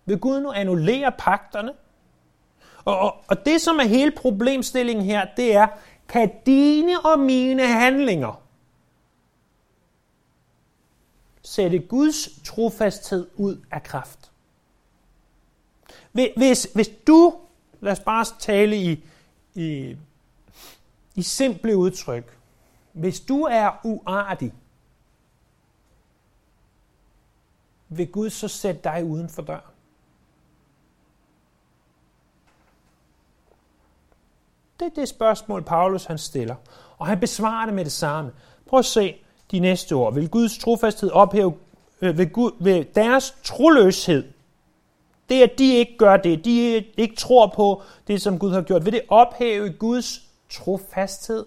Vil 0.05 0.19
Gud 0.19 0.39
nu 0.39 0.51
annullere 0.51 1.11
pagterne? 1.11 1.73
Og, 2.85 2.99
og, 2.99 3.15
og 3.27 3.45
det, 3.45 3.61
som 3.61 3.79
er 3.79 3.83
hele 3.83 4.11
problemstillingen 4.11 5.05
her, 5.05 5.27
det 5.37 5.55
er, 5.55 5.67
kan 6.07 6.31
dine 6.45 6.99
og 6.99 7.19
mine 7.19 7.67
handlinger 7.67 8.41
sætte 11.47 11.79
Guds 11.79 12.29
trofasthed 12.43 13.27
ud 13.35 13.65
af 13.71 13.83
kraft. 13.83 14.31
Hvis, 16.11 16.67
hvis 16.73 16.89
du, 17.07 17.39
lad 17.79 17.91
os 17.91 17.99
bare 17.99 18.25
tale 18.39 18.77
i, 18.77 19.05
i, 19.55 19.97
i 21.15 21.21
simple 21.21 21.77
udtryk, 21.77 22.37
hvis 22.93 23.19
du 23.19 23.43
er 23.43 23.71
uartig, 23.83 24.53
vil 27.89 28.11
Gud 28.11 28.29
så 28.29 28.47
sætte 28.47 28.81
dig 28.83 29.03
uden 29.03 29.29
for 29.29 29.41
døren? 29.41 29.61
Det 34.79 34.85
er 34.85 34.89
det 34.95 35.09
spørgsmål, 35.09 35.63
Paulus 35.63 36.05
han 36.05 36.17
stiller. 36.17 36.55
Og 36.97 37.07
han 37.07 37.19
besvarer 37.19 37.65
det 37.65 37.75
med 37.75 37.85
det 37.85 37.91
samme. 37.91 38.31
Prøv 38.65 38.79
at 38.79 38.85
se, 38.85 39.23
de 39.51 39.59
næste 39.59 39.95
år? 39.95 40.11
Vil 40.11 40.29
Guds 40.29 40.57
trofasthed 40.57 41.11
ophæve, 41.11 41.53
øh, 42.01 42.17
vil, 42.17 42.29
Gud, 42.29 42.51
ved 42.59 42.85
deres 42.95 43.35
troløshed, 43.43 44.23
det 45.29 45.41
at 45.43 45.51
de 45.57 45.75
ikke 45.75 45.97
gør 45.97 46.17
det, 46.17 46.45
de 46.45 46.85
ikke 46.97 47.15
tror 47.15 47.53
på 47.55 47.81
det, 48.07 48.21
som 48.21 48.39
Gud 48.39 48.53
har 48.53 48.61
gjort, 48.61 48.85
vil 48.85 48.93
det 48.93 49.01
ophæve 49.07 49.69
Guds 49.69 50.21
trofasthed? 50.49 51.45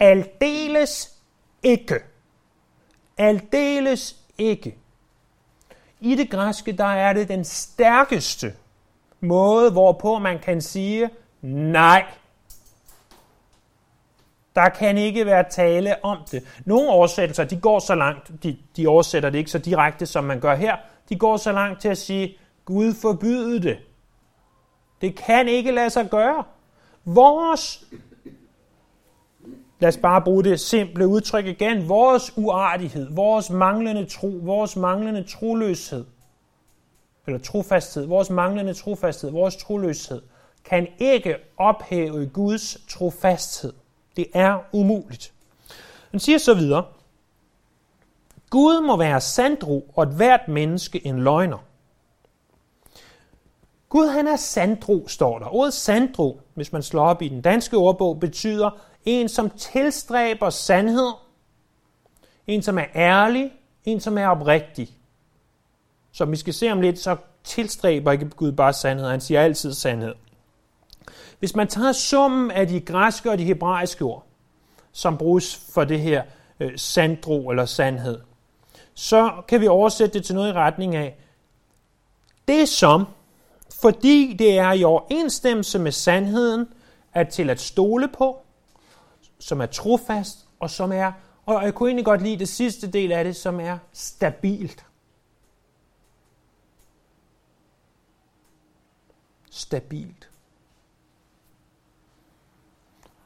Aldeles 0.00 1.12
ikke. 1.62 2.00
Aldeles 3.18 4.16
ikke. 4.38 4.76
I 6.00 6.14
det 6.14 6.30
græske, 6.30 6.72
der 6.72 6.84
er 6.84 7.12
det 7.12 7.28
den 7.28 7.44
stærkeste 7.44 8.52
måde, 9.20 9.70
hvorpå 9.70 10.18
man 10.18 10.38
kan 10.38 10.60
sige 10.60 11.10
nej. 11.42 12.04
Der 14.54 14.68
kan 14.68 14.98
ikke 14.98 15.26
være 15.26 15.44
tale 15.50 16.04
om 16.04 16.18
det. 16.30 16.44
Nogle 16.64 16.88
oversættelser, 16.88 17.44
de 17.44 17.60
går 17.60 17.78
så 17.78 17.94
langt, 17.94 18.32
de, 18.42 18.56
de 18.76 18.86
oversætter 18.86 19.30
det 19.30 19.38
ikke 19.38 19.50
så 19.50 19.58
direkte, 19.58 20.06
som 20.06 20.24
man 20.24 20.40
gør 20.40 20.54
her. 20.54 20.76
De 21.08 21.16
går 21.16 21.36
så 21.36 21.52
langt 21.52 21.80
til 21.80 21.88
at 21.88 21.98
sige, 21.98 22.36
Gud 22.64 22.94
forbyde 22.94 23.62
det. 23.62 23.78
Det 25.00 25.16
kan 25.16 25.48
ikke 25.48 25.72
lade 25.72 25.90
sig 25.90 26.10
gøre. 26.10 26.44
Vores, 27.04 27.84
lad 29.80 29.88
os 29.88 29.96
bare 29.96 30.22
bruge 30.22 30.44
det 30.44 30.60
simple 30.60 31.06
udtryk 31.06 31.46
igen, 31.46 31.88
vores 31.88 32.32
uartighed, 32.36 33.14
vores 33.14 33.50
manglende 33.50 34.06
tro, 34.06 34.32
vores 34.42 34.76
manglende 34.76 35.22
troløshed, 35.22 36.04
eller 37.26 37.40
trofasthed, 37.40 38.06
vores 38.06 38.30
manglende 38.30 38.74
trofasthed, 38.74 39.30
vores 39.30 39.56
troløshed, 39.56 40.22
kan 40.64 40.86
ikke 40.98 41.36
ophæve 41.56 42.26
Guds 42.26 42.78
trofasthed. 42.88 43.72
Det 44.16 44.26
er 44.34 44.58
umuligt. 44.72 45.32
Han 46.10 46.20
siger 46.20 46.38
så 46.38 46.54
videre, 46.54 46.84
Gud 48.50 48.86
må 48.86 48.96
være 48.96 49.20
sandro, 49.20 49.92
og 49.96 50.02
et 50.02 50.14
hvert 50.14 50.48
menneske 50.48 51.06
en 51.06 51.22
løgner. 51.22 51.58
Gud 53.88 54.06
han 54.06 54.26
er 54.26 54.36
sandro, 54.36 55.08
står 55.08 55.38
der. 55.38 55.54
Ordet 55.54 55.74
sandro, 55.74 56.40
hvis 56.54 56.72
man 56.72 56.82
slår 56.82 57.04
op 57.04 57.22
i 57.22 57.28
den 57.28 57.40
danske 57.40 57.76
ordbog, 57.76 58.20
betyder 58.20 58.70
en, 59.04 59.28
som 59.28 59.50
tilstræber 59.50 60.50
sandhed, 60.50 61.12
en, 62.46 62.62
som 62.62 62.78
er 62.78 62.86
ærlig, 62.94 63.52
en, 63.84 64.00
som 64.00 64.18
er 64.18 64.26
oprigtig. 64.26 64.90
Som 66.12 66.30
vi 66.30 66.36
skal 66.36 66.54
se 66.54 66.72
om 66.72 66.80
lidt, 66.80 66.98
så 66.98 67.16
tilstræber 67.44 68.12
ikke 68.12 68.30
Gud 68.30 68.52
bare 68.52 68.72
sandhed, 68.72 69.08
han 69.08 69.20
siger 69.20 69.40
altid 69.40 69.72
sandhed. 69.72 70.14
Hvis 71.44 71.56
man 71.56 71.68
tager 71.68 71.92
summen 71.92 72.50
af 72.50 72.68
de 72.68 72.80
græske 72.80 73.30
og 73.30 73.38
de 73.38 73.44
hebraiske 73.44 74.04
ord, 74.04 74.26
som 74.92 75.18
bruges 75.18 75.56
for 75.74 75.84
det 75.84 76.00
her 76.00 76.22
øh, 76.60 76.78
sandro 76.78 77.50
eller 77.50 77.64
sandhed, 77.64 78.20
så 78.94 79.32
kan 79.48 79.60
vi 79.60 79.68
oversætte 79.68 80.18
det 80.18 80.26
til 80.26 80.34
noget 80.34 80.48
i 80.48 80.52
retning 80.52 80.96
af, 80.96 81.18
det 82.48 82.68
som, 82.68 83.06
fordi 83.80 84.36
det 84.38 84.58
er 84.58 84.72
i 84.72 84.84
overensstemmelse 84.84 85.78
med 85.78 85.92
sandheden, 85.92 86.68
er 87.14 87.24
til 87.24 87.50
at 87.50 87.60
stole 87.60 88.08
på, 88.08 88.42
som 89.38 89.60
er 89.60 89.66
trofast, 89.66 90.46
og 90.60 90.70
som 90.70 90.92
er, 90.92 91.12
og 91.46 91.64
jeg 91.64 91.74
kunne 91.74 91.88
egentlig 91.88 92.04
godt 92.04 92.22
lide 92.22 92.38
det 92.38 92.48
sidste 92.48 92.90
del 92.90 93.12
af 93.12 93.24
det, 93.24 93.36
som 93.36 93.60
er 93.60 93.78
stabilt. 93.92 94.86
Stabilt. 99.50 100.28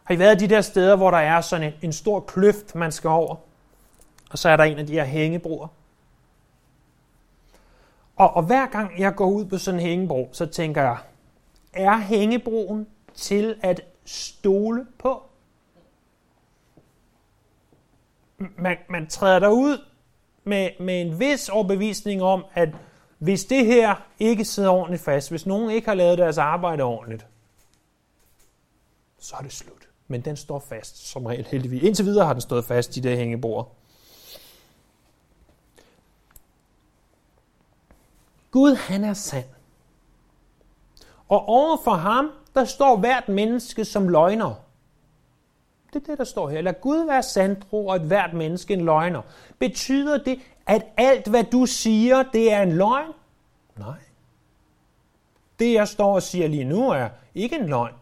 Har 0.08 0.14
I 0.14 0.18
været 0.18 0.40
de 0.40 0.48
der 0.48 0.60
steder, 0.60 0.96
hvor 0.96 1.10
der 1.10 1.18
er 1.18 1.40
sådan 1.40 1.66
en, 1.66 1.72
en 1.82 1.92
stor 1.92 2.20
kløft, 2.20 2.74
man 2.74 2.92
skal 2.92 3.10
over? 3.10 3.36
Og 4.30 4.38
så 4.38 4.48
er 4.48 4.56
der 4.56 4.64
en 4.64 4.78
af 4.78 4.86
de 4.86 4.92
her 4.92 5.04
hængebroer. 5.04 5.68
Og, 8.16 8.30
og 8.30 8.42
hver 8.42 8.66
gang 8.66 8.98
jeg 8.98 9.14
går 9.14 9.30
ud 9.30 9.44
på 9.44 9.58
sådan 9.58 9.80
en 9.80 9.86
hængebro, 9.86 10.28
så 10.32 10.46
tænker 10.46 10.82
jeg, 10.82 10.98
er 11.72 11.98
hængebroen 11.98 12.86
til 13.14 13.56
at 13.62 13.80
stole 14.04 14.86
på? 14.98 15.22
Man, 18.38 18.76
man 18.88 19.06
træder 19.06 19.38
derud 19.38 19.84
med, 20.44 20.70
med 20.80 21.00
en 21.00 21.20
vis 21.20 21.48
overbevisning 21.48 22.22
om, 22.22 22.44
at 22.54 22.68
hvis 23.18 23.44
det 23.44 23.66
her 23.66 24.06
ikke 24.18 24.44
sidder 24.44 24.70
ordentligt 24.70 25.02
fast, 25.02 25.30
hvis 25.30 25.46
nogen 25.46 25.70
ikke 25.70 25.88
har 25.88 25.94
lavet 25.94 26.18
deres 26.18 26.38
arbejde 26.38 26.82
ordentligt, 26.82 27.26
så 29.18 29.36
er 29.36 29.42
det 29.42 29.52
slut 29.52 29.77
men 30.08 30.20
den 30.20 30.36
står 30.36 30.58
fast 30.58 31.08
som 31.08 31.26
regel 31.26 31.46
heldigvis. 31.50 31.82
Indtil 31.82 32.04
videre 32.04 32.26
har 32.26 32.32
den 32.32 32.42
stået 32.42 32.64
fast, 32.64 32.96
i 32.96 33.00
der 33.00 33.16
hængebord. 33.16 33.74
Gud, 38.50 38.74
han 38.74 39.04
er 39.04 39.14
sand. 39.14 39.44
Og 41.28 41.48
over 41.48 41.76
for 41.84 41.94
ham, 41.94 42.30
der 42.54 42.64
står 42.64 42.96
hvert 42.96 43.28
menneske 43.28 43.84
som 43.84 44.08
løgner. 44.08 44.54
Det 45.92 46.02
er 46.02 46.06
det, 46.06 46.18
der 46.18 46.24
står 46.24 46.48
her. 46.48 46.60
Lad 46.60 46.74
Gud 46.80 47.06
være 47.06 47.22
sandtro, 47.22 47.86
og 47.86 47.96
et 47.96 48.02
hvert 48.02 48.34
menneske 48.34 48.74
en 48.74 48.84
løgner. 48.84 49.22
Betyder 49.58 50.18
det, 50.18 50.40
at 50.66 50.86
alt, 50.96 51.28
hvad 51.28 51.44
du 51.44 51.66
siger, 51.66 52.22
det 52.22 52.52
er 52.52 52.62
en 52.62 52.72
løgn? 52.72 53.12
Nej. 53.76 53.98
Det, 55.58 55.72
jeg 55.72 55.88
står 55.88 56.14
og 56.14 56.22
siger 56.22 56.48
lige 56.48 56.64
nu, 56.64 56.90
er 56.90 57.08
ikke 57.34 57.56
en 57.56 57.66
løgn. 57.66 57.94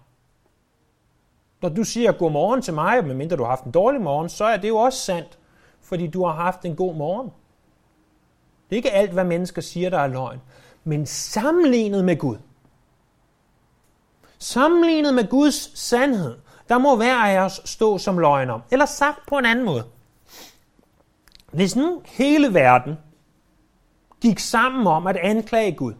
Når 1.62 1.68
du 1.68 1.84
siger 1.84 2.12
godmorgen 2.12 2.62
til 2.62 2.74
mig, 2.74 3.04
medmindre 3.04 3.36
du 3.36 3.42
har 3.42 3.50
haft 3.50 3.64
en 3.64 3.72
dårlig 3.72 4.00
morgen, 4.00 4.28
så 4.28 4.44
er 4.44 4.56
det 4.56 4.68
jo 4.68 4.76
også 4.76 4.98
sandt, 4.98 5.38
fordi 5.80 6.06
du 6.06 6.24
har 6.24 6.32
haft 6.32 6.64
en 6.64 6.76
god 6.76 6.94
morgen. 6.94 7.30
Det 8.70 8.74
er 8.74 8.76
ikke 8.76 8.92
alt, 8.92 9.12
hvad 9.12 9.24
mennesker 9.24 9.62
siger, 9.62 9.90
der 9.90 9.98
er 9.98 10.06
løgn. 10.06 10.40
Men 10.84 11.06
sammenlignet 11.06 12.04
med 12.04 12.18
Gud, 12.18 12.36
sammenlignet 14.38 15.14
med 15.14 15.28
Guds 15.28 15.78
sandhed, 15.78 16.36
der 16.68 16.78
må 16.78 16.96
hver 16.96 17.16
af 17.16 17.38
os 17.38 17.60
stå 17.64 17.98
som 17.98 18.18
løgner. 18.18 18.60
Eller 18.70 18.86
sagt 18.86 19.26
på 19.28 19.38
en 19.38 19.44
anden 19.44 19.64
måde. 19.64 19.84
Hvis 21.52 21.76
nu 21.76 22.02
hele 22.04 22.54
verden 22.54 22.94
gik 24.20 24.38
sammen 24.38 24.86
om 24.86 25.06
at 25.06 25.16
anklage 25.16 25.72
Gud 25.72 25.94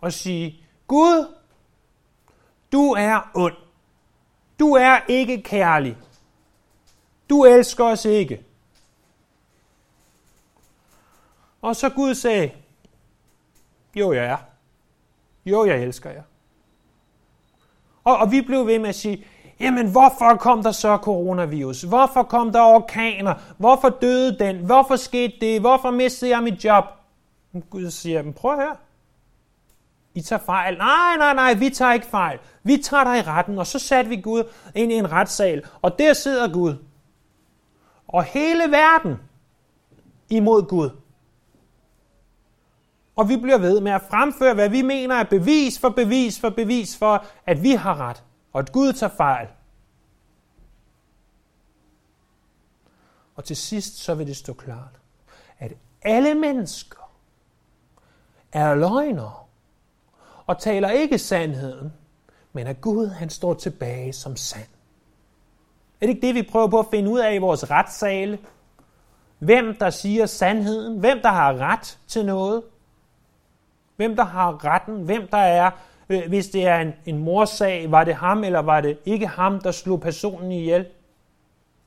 og 0.00 0.12
sige, 0.12 0.64
Gud, 0.86 1.34
du 2.72 2.92
er 2.92 3.30
ond. 3.34 3.54
Du 4.60 4.72
er 4.72 4.98
ikke 5.08 5.42
kærlig. 5.42 5.96
Du 7.30 7.44
elsker 7.44 7.84
os 7.84 8.04
ikke. 8.04 8.44
Og 11.62 11.76
så 11.76 11.88
Gud 11.88 12.14
sagde, 12.14 12.50
jo 13.94 14.12
jeg 14.12 14.24
er. 14.24 14.36
Jo 15.46 15.64
jeg 15.64 15.82
elsker 15.82 16.10
jer. 16.10 16.22
Og, 18.04 18.16
og 18.16 18.32
vi 18.32 18.40
blev 18.40 18.66
ved 18.66 18.78
med 18.78 18.88
at 18.88 18.94
sige, 18.94 19.26
jamen 19.60 19.90
hvorfor 19.90 20.36
kom 20.36 20.62
der 20.62 20.72
så 20.72 20.96
coronavirus? 20.96 21.82
Hvorfor 21.82 22.22
kom 22.22 22.52
der 22.52 22.62
orkaner? 22.62 23.34
Hvorfor 23.58 23.88
døde 23.88 24.38
den? 24.38 24.56
Hvorfor 24.56 24.96
skete 24.96 25.36
det? 25.40 25.60
Hvorfor 25.60 25.90
mistede 25.90 26.30
jeg 26.30 26.42
mit 26.42 26.64
job? 26.64 26.84
Gud 27.70 27.90
siger, 27.90 28.22
men 28.22 28.32
prøv 28.32 28.52
at 28.52 28.58
høre. 28.58 28.76
I 30.14 30.20
tager 30.20 30.42
fejl. 30.42 30.78
Nej, 30.78 31.16
nej, 31.16 31.34
nej, 31.34 31.54
vi 31.54 31.70
tager 31.70 31.92
ikke 31.92 32.06
fejl. 32.06 32.38
Vi 32.62 32.76
tager 32.76 33.04
dig 33.04 33.18
i 33.18 33.22
retten, 33.22 33.58
og 33.58 33.66
så 33.66 33.78
satte 33.78 34.10
vi 34.10 34.16
Gud 34.16 34.44
ind 34.74 34.92
i 34.92 34.94
en 34.94 35.12
retssal, 35.12 35.66
og 35.82 35.98
der 35.98 36.12
sidder 36.12 36.52
Gud. 36.52 36.74
Og 38.08 38.24
hele 38.24 38.70
verden 38.70 39.16
imod 40.30 40.62
Gud. 40.68 40.90
Og 43.16 43.28
vi 43.28 43.36
bliver 43.36 43.58
ved 43.58 43.80
med 43.80 43.92
at 43.92 44.02
fremføre, 44.10 44.54
hvad 44.54 44.68
vi 44.68 44.82
mener 44.82 45.14
er 45.14 45.24
bevis 45.24 45.78
for 45.78 45.88
bevis 45.88 46.40
for 46.40 46.50
bevis 46.50 46.96
for, 46.96 47.24
at 47.46 47.62
vi 47.62 47.70
har 47.70 48.00
ret, 48.00 48.24
og 48.52 48.60
at 48.60 48.72
Gud 48.72 48.92
tager 48.92 49.12
fejl. 49.16 49.48
Og 53.36 53.44
til 53.44 53.56
sidst 53.56 53.96
så 53.96 54.14
vil 54.14 54.26
det 54.26 54.36
stå 54.36 54.52
klart, 54.52 55.00
at 55.58 55.72
alle 56.02 56.34
mennesker 56.34 57.12
er 58.52 58.74
løgnere 58.74 59.34
og 60.50 60.58
taler 60.58 60.90
ikke 60.90 61.18
sandheden, 61.18 61.92
men 62.52 62.66
at 62.66 62.80
Gud 62.80 63.06
han 63.06 63.30
står 63.30 63.54
tilbage 63.54 64.12
som 64.12 64.36
sand. 64.36 64.68
Er 66.00 66.06
det 66.06 66.08
ikke 66.08 66.26
det, 66.26 66.34
vi 66.34 66.42
prøver 66.42 66.68
på 66.68 66.78
at 66.78 66.86
finde 66.90 67.10
ud 67.10 67.18
af 67.18 67.34
i 67.34 67.38
vores 67.38 67.70
retssale? 67.70 68.38
Hvem 69.38 69.76
der 69.80 69.90
siger 69.90 70.26
sandheden? 70.26 70.98
Hvem 70.98 71.20
der 71.22 71.28
har 71.28 71.56
ret 71.56 71.98
til 72.08 72.26
noget? 72.26 72.62
Hvem 73.96 74.16
der 74.16 74.24
har 74.24 74.64
retten? 74.64 75.02
Hvem 75.02 75.28
der 75.28 75.38
er, 75.38 75.70
øh, 76.08 76.28
hvis 76.28 76.48
det 76.48 76.66
er 76.66 76.76
en, 76.80 76.92
en 77.06 77.18
morsag, 77.18 77.90
var 77.90 78.04
det 78.04 78.14
ham 78.14 78.44
eller 78.44 78.60
var 78.60 78.80
det 78.80 78.98
ikke 79.04 79.26
ham, 79.26 79.60
der 79.60 79.70
slog 79.70 80.00
personen 80.00 80.52
ihjel? 80.52 80.86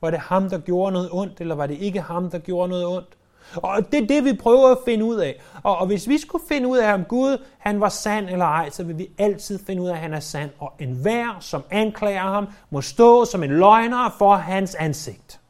Var 0.00 0.10
det 0.10 0.18
ham, 0.18 0.50
der 0.50 0.58
gjorde 0.58 0.92
noget 0.92 1.08
ondt, 1.12 1.40
eller 1.40 1.54
var 1.54 1.66
det 1.66 1.78
ikke 1.78 2.00
ham, 2.00 2.30
der 2.30 2.38
gjorde 2.38 2.68
noget 2.68 2.86
ondt? 2.86 3.16
Og 3.56 3.92
det 3.92 4.02
er 4.02 4.06
det, 4.06 4.24
vi 4.24 4.32
prøver 4.32 4.70
at 4.70 4.78
finde 4.84 5.04
ud 5.04 5.16
af. 5.16 5.40
Og, 5.62 5.76
og 5.76 5.86
hvis 5.86 6.08
vi 6.08 6.18
skulle 6.18 6.44
finde 6.48 6.68
ud 6.68 6.78
af, 6.78 6.94
om 6.94 7.04
Gud 7.04 7.38
han 7.58 7.80
var 7.80 7.88
sand 7.88 8.28
eller 8.28 8.44
ej, 8.44 8.70
så 8.70 8.84
vil 8.84 8.98
vi 8.98 9.10
altid 9.18 9.58
finde 9.66 9.82
ud 9.82 9.88
af, 9.88 9.92
at 9.92 9.98
han 9.98 10.14
er 10.14 10.20
sand. 10.20 10.50
Og 10.58 10.72
enhver, 10.80 11.40
som 11.40 11.64
anklager 11.70 12.20
ham, 12.20 12.48
må 12.70 12.80
stå 12.80 13.24
som 13.24 13.42
en 13.42 13.50
løgner 13.50 14.14
for 14.18 14.36
hans 14.36 14.74
ansigt. 14.74 15.40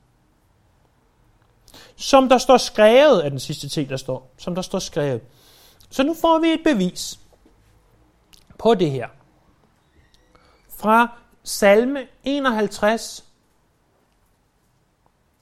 Som 1.97 2.29
der 2.29 2.39
står 2.39 2.57
skrevet, 2.57 3.25
er 3.25 3.29
den 3.29 3.41
sidste 3.41 3.69
ting, 3.69 3.89
der 3.89 3.97
står. 3.97 4.31
Som 4.39 4.55
der 4.55 4.63
står 4.63 4.79
skrevet. 4.79 5.21
Så 5.91 6.03
nu 6.03 6.15
får 6.15 6.39
vi 6.39 6.49
et 6.49 6.61
bevis 6.65 7.19
på 8.59 8.75
det 8.75 8.91
her. 8.91 9.09
Fra 10.69 11.09
salme 11.43 12.01
51, 12.25 13.25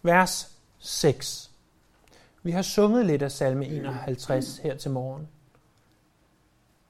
vers 0.03 0.49
6 0.79 1.52
vi 2.43 2.51
har 2.51 2.63
sunget 2.63 3.07
lidt 3.07 3.23
af 3.23 3.33
salme 3.33 3.67
51 3.67 4.59
her 4.59 4.77
til 4.77 4.91
morgen. 4.91 5.29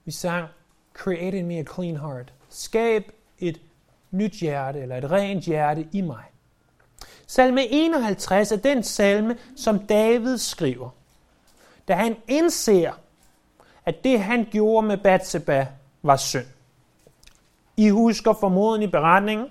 Vi 0.05 0.11
sang, 0.11 0.49
Create 0.95 1.39
in 1.39 1.47
me 1.47 1.59
a 1.59 1.65
clean 1.75 1.97
heart. 1.97 2.33
Skab 2.49 3.13
et 3.39 3.61
nyt 4.11 4.33
hjerte, 4.33 4.81
eller 4.81 4.97
et 4.97 5.11
rent 5.11 5.45
hjerte 5.45 5.89
i 5.93 6.01
mig. 6.01 6.25
Salme 7.27 7.67
51 7.67 8.53
er 8.53 8.57
den 8.57 8.83
salme, 8.83 9.39
som 9.57 9.79
David 9.79 10.39
skriver, 10.39 10.91
da 11.89 11.95
han 11.95 12.17
indser, 12.29 12.93
at 13.85 14.05
det 14.05 14.21
han 14.21 14.49
gjorde 14.51 14.87
med 14.87 14.97
Batseba 14.97 15.67
var 16.03 16.17
synd. 16.17 16.47
I 17.77 17.89
husker 17.89 18.33
formodentlig 18.33 18.91
beretningen 18.91 19.47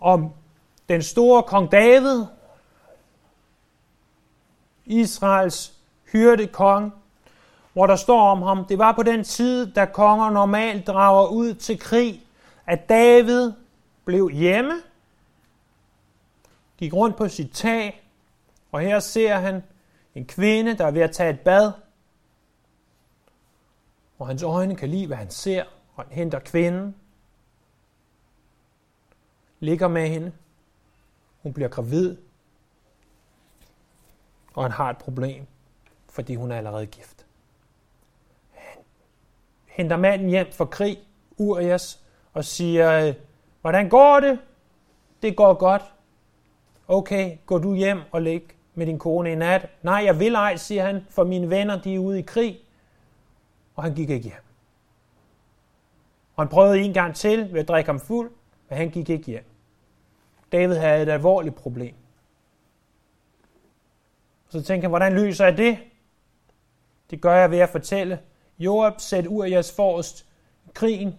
om 0.00 0.30
den 0.88 1.02
store 1.02 1.42
kong 1.42 1.72
David, 1.72 2.24
Israels 4.88 5.72
hyrdekong, 6.12 6.92
hvor 7.72 7.86
der 7.86 7.96
står 7.96 8.30
om 8.30 8.42
ham, 8.42 8.64
det 8.64 8.78
var 8.78 8.92
på 8.92 9.02
den 9.02 9.24
tid, 9.24 9.72
da 9.72 9.84
konger 9.84 10.30
normalt 10.30 10.86
drager 10.86 11.28
ud 11.28 11.54
til 11.54 11.78
krig, 11.78 12.26
at 12.66 12.88
David 12.88 13.52
blev 14.04 14.30
hjemme, 14.30 14.74
gik 16.78 16.94
rundt 16.94 17.16
på 17.16 17.28
sit 17.28 17.50
tag, 17.52 18.04
og 18.72 18.80
her 18.80 18.98
ser 19.00 19.36
han 19.36 19.62
en 20.14 20.26
kvinde, 20.26 20.78
der 20.78 20.86
er 20.86 20.90
ved 20.90 21.02
at 21.02 21.12
tage 21.12 21.30
et 21.30 21.40
bad, 21.40 21.72
og 24.18 24.26
hans 24.26 24.42
øjne 24.42 24.76
kan 24.76 24.88
lide, 24.88 25.06
hvad 25.06 25.16
han 25.16 25.30
ser, 25.30 25.64
og 25.96 26.04
han 26.04 26.12
henter 26.12 26.38
kvinden, 26.38 26.94
ligger 29.60 29.88
med 29.88 30.08
hende, 30.08 30.32
hun 31.42 31.52
bliver 31.52 31.68
gravid, 31.68 32.16
og 34.58 34.64
han 34.64 34.72
har 34.72 34.90
et 34.90 34.98
problem, 34.98 35.46
fordi 36.08 36.34
hun 36.34 36.50
er 36.50 36.56
allerede 36.56 36.86
gift. 36.86 37.26
Han 38.52 38.82
henter 39.66 39.96
manden 39.96 40.28
hjem 40.28 40.52
fra 40.52 40.64
krig, 40.64 40.98
Urias, 41.36 42.02
og 42.32 42.44
siger, 42.44 43.06
øh, 43.06 43.14
hvordan 43.60 43.88
går 43.88 44.20
det? 44.20 44.38
Det 45.22 45.36
går 45.36 45.54
godt. 45.54 45.82
Okay, 46.88 47.36
går 47.46 47.58
du 47.58 47.74
hjem 47.74 48.00
og 48.12 48.22
læg 48.22 48.42
med 48.74 48.86
din 48.86 48.98
kone 48.98 49.32
i 49.32 49.34
nat? 49.34 49.68
Nej, 49.82 50.02
jeg 50.04 50.20
vil 50.20 50.34
ej, 50.34 50.56
siger 50.56 50.86
han, 50.86 51.06
for 51.10 51.24
mine 51.24 51.50
venner, 51.50 51.82
de 51.82 51.94
er 51.94 51.98
ude 51.98 52.18
i 52.18 52.22
krig. 52.22 52.58
Og 53.74 53.82
han 53.82 53.94
gik 53.94 54.10
ikke 54.10 54.24
hjem. 54.24 54.44
Og 56.36 56.44
han 56.44 56.48
prøvede 56.48 56.80
en 56.80 56.92
gang 56.92 57.14
til 57.14 57.52
ved 57.52 57.60
at 57.60 57.68
drikke 57.68 57.88
ham 57.88 58.00
fuld, 58.00 58.30
men 58.68 58.78
han 58.78 58.90
gik 58.90 59.10
ikke 59.10 59.26
hjem. 59.26 59.44
David 60.52 60.76
havde 60.76 61.02
et 61.02 61.08
alvorligt 61.08 61.54
problem. 61.54 61.94
Og 64.48 64.52
så 64.52 64.62
tænker 64.62 64.82
han, 64.82 64.90
hvordan 64.90 65.12
løser 65.12 65.44
jeg 65.44 65.56
det? 65.56 65.78
Det 67.10 67.20
gør 67.20 67.34
jeg 67.34 67.50
ved 67.50 67.58
at 67.58 67.68
fortælle. 67.68 68.18
Joab 68.58 68.92
sæt 68.98 69.26
Urias 69.26 69.76
forrest 69.76 70.26
krigen, 70.74 71.18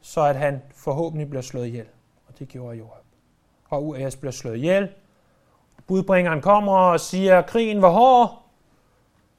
så 0.00 0.20
at 0.20 0.36
han 0.36 0.62
forhåbentlig 0.74 1.28
bliver 1.28 1.42
slået 1.42 1.66
ihjel. 1.66 1.86
Og 2.26 2.38
det 2.38 2.48
gjorde 2.48 2.76
Joab. 2.78 3.04
Og 3.68 3.84
Urias 3.84 4.16
bliver 4.16 4.32
slået 4.32 4.56
ihjel. 4.56 4.88
Budbringeren 5.86 6.40
kommer 6.40 6.72
og 6.72 7.00
siger, 7.00 7.42
krigen 7.42 7.82
var 7.82 7.90
hård. 7.90 8.42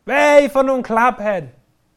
Hvad 0.04 0.36
er 0.36 0.46
I 0.46 0.48
for 0.48 0.62
nogle 0.62 0.84
klaphat? 0.84 1.44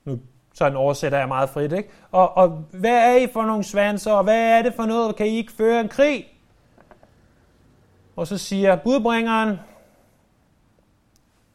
Nu 0.04 0.18
sådan 0.54 0.76
oversætter 0.76 1.18
jeg 1.18 1.28
meget 1.28 1.50
frit, 1.50 1.72
ikke? 1.72 1.90
Og, 2.10 2.36
og 2.36 2.48
hvad 2.70 3.12
er 3.12 3.16
I 3.16 3.26
for 3.32 3.42
nogle 3.42 3.64
svanser, 3.64 4.12
og 4.12 4.24
hvad 4.24 4.58
er 4.58 4.62
det 4.62 4.74
for 4.74 4.86
noget? 4.86 5.16
Kan 5.16 5.26
I 5.26 5.36
ikke 5.36 5.52
føre 5.52 5.80
en 5.80 5.88
krig? 5.88 6.31
Og 8.16 8.26
så 8.26 8.38
siger 8.38 8.76
budbringeren, 8.76 9.58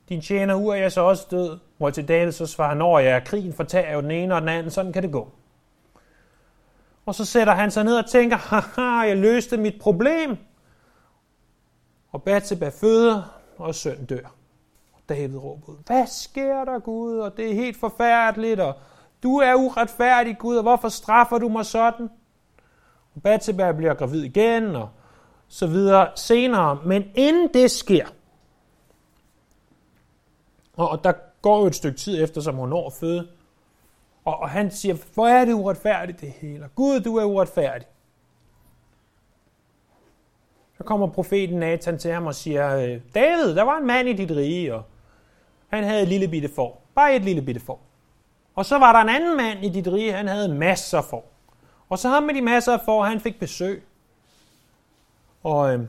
din 0.10 0.22
tjener 0.22 0.56
Urias 0.56 0.94
så 0.94 1.02
også 1.02 1.28
død. 1.32 1.60
Hvor 1.78 1.90
til 1.90 2.08
David 2.08 2.32
så 2.32 2.46
svarer 2.46 2.74
når 2.74 3.00
jeg 3.00 3.12
er 3.12 3.20
krigen 3.20 3.54
fortager 3.54 3.94
jo 3.94 4.02
den 4.02 4.12
ene 4.12 4.36
og 4.36 4.42
den 4.42 4.50
anden, 4.50 4.72
sådan 4.72 4.94
kan 4.94 5.04
det 5.04 5.12
gå. 5.12 5.32
Og 7.06 7.16
så 7.16 7.26
sætter 7.26 7.54
han 7.54 7.72
sig 7.72 7.84
ned 7.84 7.98
og 7.98 8.10
tænker, 8.10 8.38
haha, 8.38 9.08
jeg 9.08 9.18
løste 9.18 9.58
mit 9.58 9.76
problem. 9.82 10.38
Og 12.12 12.24
Batseba 12.24 12.70
føder, 12.70 13.40
og 13.58 13.76
søn 13.76 14.06
dør. 14.06 14.36
Og 14.94 15.02
David 15.10 15.38
råber 15.38 15.70
ud, 15.70 15.76
hvad 15.86 16.08
sker 16.08 16.66
der 16.66 16.80
Gud? 16.80 17.18
Og 17.18 17.38
det 17.38 17.52
er 17.52 17.56
helt 17.56 17.78
forfærdeligt, 17.78 18.60
og 18.60 18.76
du 19.24 19.38
er 19.38 19.56
uretfærdig 19.56 20.38
Gud, 20.38 20.56
og 20.56 20.62
hvorfor 20.62 20.90
straffer 20.90 21.38
du 21.38 21.50
mig 21.50 21.66
sådan? 21.66 22.10
Og 23.16 23.22
Batseba 23.22 23.72
bliver 23.72 23.94
gravid 23.94 24.24
igen, 24.24 24.76
og 24.76 24.90
så 25.48 25.68
videre 25.68 26.10
senere. 26.16 26.80
Men 26.86 27.12
inden 27.16 27.50
det 27.54 27.72
sker, 27.72 28.06
og 30.74 31.04
der 31.04 31.14
går 31.42 31.60
jo 31.60 31.66
et 31.66 31.76
stykke 31.76 31.98
tid 31.98 32.24
efter, 32.24 32.42
som 32.42 32.56
hun 32.56 32.70
når 32.70 32.88
at 32.88 32.94
føde, 32.94 33.28
og, 34.26 34.40
og 34.40 34.50
han 34.50 34.72
siger, 34.72 34.96
hvor 35.14 35.28
er 35.28 35.46
det 35.46 35.54
uretfærdigt 35.54 36.22
det 36.22 36.32
hele. 36.32 36.70
Gud, 36.76 37.00
du 37.00 37.16
er 37.16 37.26
uretfærdig. 37.26 37.88
Så 40.78 40.84
kommer 40.84 41.08
profeten 41.08 41.60
Nathan 41.60 41.98
til 41.98 42.12
ham 42.12 42.26
og 42.26 42.36
siger, 42.36 42.78
øh, 42.78 43.02
David, 43.16 43.56
der 43.56 43.64
var 43.64 43.78
en 43.78 43.88
mand 43.88 44.10
i 44.10 44.14
dit 44.14 44.32
rige, 44.32 44.76
og 44.76 44.84
han 45.68 45.84
havde 45.84 46.02
et 46.02 46.08
lille 46.08 46.28
bitte 46.28 46.50
får. 46.56 46.82
Bare 46.96 47.16
et 47.16 47.22
lille 47.22 47.42
bitte 47.42 47.62
får. 47.62 47.82
Og 48.56 48.66
så 48.66 48.78
var 48.78 48.94
der 48.94 49.00
en 49.00 49.10
anden 49.10 49.38
mand 49.38 49.66
i 49.66 49.70
dit 49.70 49.88
rige, 49.88 50.14
han 50.14 50.28
havde 50.28 50.54
masser 50.54 51.02
for. 51.02 51.24
Og 51.90 52.00
så 52.00 52.10
ham 52.10 52.24
med 52.24 52.34
de 52.34 52.42
masser 52.42 52.74
af 52.74 52.80
får, 52.86 53.04
han 53.04 53.20
fik 53.20 53.40
besøg. 53.40 53.87
Og 55.44 55.74
øh, 55.74 55.88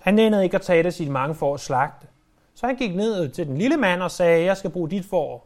han 0.00 0.14
nænede 0.14 0.44
ikke 0.44 0.56
at 0.56 0.62
tage 0.62 0.82
det 0.82 0.94
sine 0.94 1.10
mange 1.10 1.34
for 1.34 1.54
at 1.54 1.60
slagte. 1.60 2.06
Så 2.54 2.66
han 2.66 2.76
gik 2.76 2.96
ned 2.96 3.28
til 3.28 3.46
den 3.46 3.58
lille 3.58 3.76
mand 3.76 4.02
og 4.02 4.10
sagde, 4.10 4.44
jeg 4.44 4.56
skal 4.56 4.70
bruge 4.70 4.90
dit 4.90 5.04
for, 5.04 5.44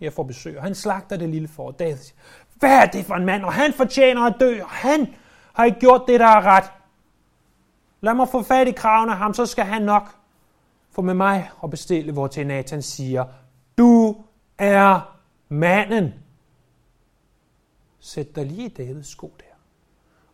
jeg 0.00 0.12
får 0.12 0.22
besøg. 0.22 0.56
Og 0.56 0.62
han 0.62 0.74
slagter 0.74 1.16
det 1.16 1.28
lille 1.28 1.48
for. 1.48 1.70
David 1.70 1.96
siger, 1.96 2.16
hvad 2.54 2.82
er 2.82 2.86
det 2.86 3.04
for 3.04 3.14
en 3.14 3.24
mand? 3.24 3.44
Og 3.44 3.52
han 3.52 3.72
fortjener 3.72 4.22
at 4.22 4.36
dø, 4.40 4.62
og 4.62 4.70
han 4.70 5.14
har 5.54 5.64
ikke 5.64 5.80
gjort 5.80 6.02
det, 6.08 6.20
der 6.20 6.26
er 6.26 6.42
ret. 6.42 6.70
Lad 8.00 8.14
mig 8.14 8.28
få 8.28 8.42
fat 8.42 8.68
i 8.68 8.72
kraven 8.72 9.10
af 9.10 9.16
ham, 9.16 9.34
så 9.34 9.46
skal 9.46 9.64
han 9.64 9.82
nok 9.82 10.16
få 10.90 11.02
med 11.02 11.14
mig 11.14 11.50
og 11.58 11.70
bestille, 11.70 12.12
hvor 12.12 12.26
til 12.26 12.46
Nathan 12.46 12.82
siger, 12.82 13.24
du 13.78 14.16
er 14.58 15.16
manden. 15.48 16.14
Sæt 18.00 18.36
dig 18.36 18.46
lige 18.46 18.66
i 18.66 18.68
Davids 18.68 19.06
sko 19.06 19.34
der, 19.38 19.53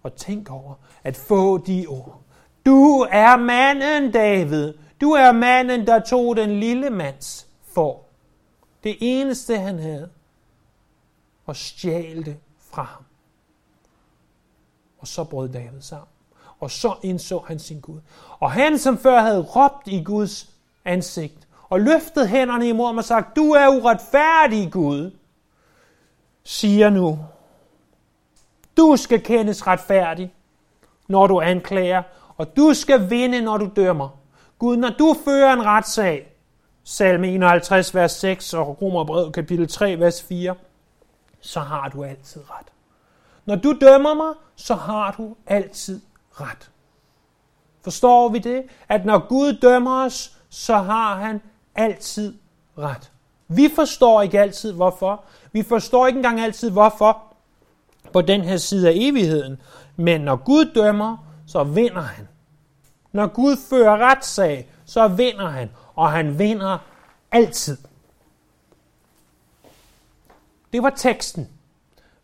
og 0.02 0.14
tænk 0.14 0.50
over 0.50 0.74
at 1.04 1.16
få 1.16 1.58
de 1.58 1.86
ord. 1.88 2.20
Du 2.66 3.06
er 3.10 3.36
manden, 3.36 4.12
David. 4.12 4.74
Du 5.00 5.10
er 5.10 5.32
manden, 5.32 5.86
der 5.86 6.00
tog 6.00 6.36
den 6.36 6.60
lille 6.60 6.90
mands 6.90 7.46
for. 7.62 8.02
Det 8.84 8.96
eneste, 9.00 9.58
han 9.58 9.78
havde, 9.78 10.10
og 11.46 11.56
stjal 11.56 12.24
det 12.24 12.36
fra 12.58 12.82
ham. 12.82 13.04
Og 14.98 15.06
så 15.06 15.24
brød 15.24 15.48
David 15.48 15.80
sammen. 15.80 16.08
Og 16.60 16.70
så 16.70 16.94
indså 17.02 17.38
han 17.38 17.58
sin 17.58 17.80
Gud. 17.80 18.00
Og 18.38 18.52
han, 18.52 18.78
som 18.78 18.98
før 18.98 19.20
havde 19.20 19.42
råbt 19.42 19.88
i 19.88 20.02
Guds 20.02 20.50
ansigt, 20.84 21.48
og 21.68 21.80
løftet 21.80 22.28
hænderne 22.28 22.68
imod 22.68 22.86
ham 22.86 22.98
og 22.98 23.04
sagt, 23.04 23.36
du 23.36 23.50
er 23.50 23.68
uretfærdig 23.68 24.72
Gud, 24.72 25.10
siger 26.44 26.90
nu, 26.90 27.18
du 28.80 28.96
skal 28.96 29.22
kendes 29.22 29.66
retfærdig, 29.66 30.34
når 31.08 31.26
du 31.26 31.40
anklager, 31.40 32.02
og 32.36 32.56
du 32.56 32.74
skal 32.74 33.10
vinde, 33.10 33.40
når 33.40 33.56
du 33.56 33.70
dømmer. 33.76 34.08
Gud, 34.58 34.76
når 34.76 34.90
du 34.98 35.16
fører 35.24 35.52
en 35.52 35.66
retssag, 35.66 36.32
salme 36.84 37.28
51, 37.28 37.94
vers 37.94 38.12
6 38.12 38.54
og 38.54 38.82
Romerbrevet 38.82 39.32
kapitel 39.32 39.68
3, 39.68 40.00
vers 40.00 40.22
4, 40.22 40.54
så 41.40 41.60
har 41.60 41.88
du 41.88 42.04
altid 42.04 42.40
ret. 42.50 42.66
Når 43.46 43.54
du 43.54 43.76
dømmer 43.80 44.14
mig, 44.14 44.34
så 44.56 44.74
har 44.74 45.14
du 45.18 45.36
altid 45.46 46.00
ret. 46.32 46.70
Forstår 47.84 48.28
vi 48.28 48.38
det? 48.38 48.62
At 48.88 49.04
når 49.04 49.28
Gud 49.28 49.52
dømmer 49.52 50.04
os, 50.04 50.36
så 50.48 50.76
har 50.76 51.16
han 51.16 51.40
altid 51.74 52.34
ret. 52.78 53.10
Vi 53.48 53.68
forstår 53.74 54.22
ikke 54.22 54.40
altid 54.40 54.72
hvorfor. 54.72 55.24
Vi 55.52 55.62
forstår 55.62 56.06
ikke 56.06 56.16
engang 56.16 56.40
altid 56.40 56.70
hvorfor 56.70 57.29
på 58.12 58.22
den 58.22 58.40
her 58.40 58.56
side 58.56 58.88
af 58.88 58.92
evigheden. 58.96 59.60
Men 59.96 60.20
når 60.20 60.36
Gud 60.36 60.72
dømmer, 60.74 61.16
så 61.46 61.64
vinder 61.64 62.00
han. 62.00 62.28
Når 63.12 63.26
Gud 63.26 63.56
fører 63.70 63.96
retssag, 63.96 64.70
så 64.84 65.08
vinder 65.08 65.48
han. 65.48 65.70
Og 65.94 66.10
han 66.10 66.38
vinder 66.38 66.78
altid. 67.32 67.76
Det 70.72 70.82
var 70.82 70.90
teksten. 70.90 71.48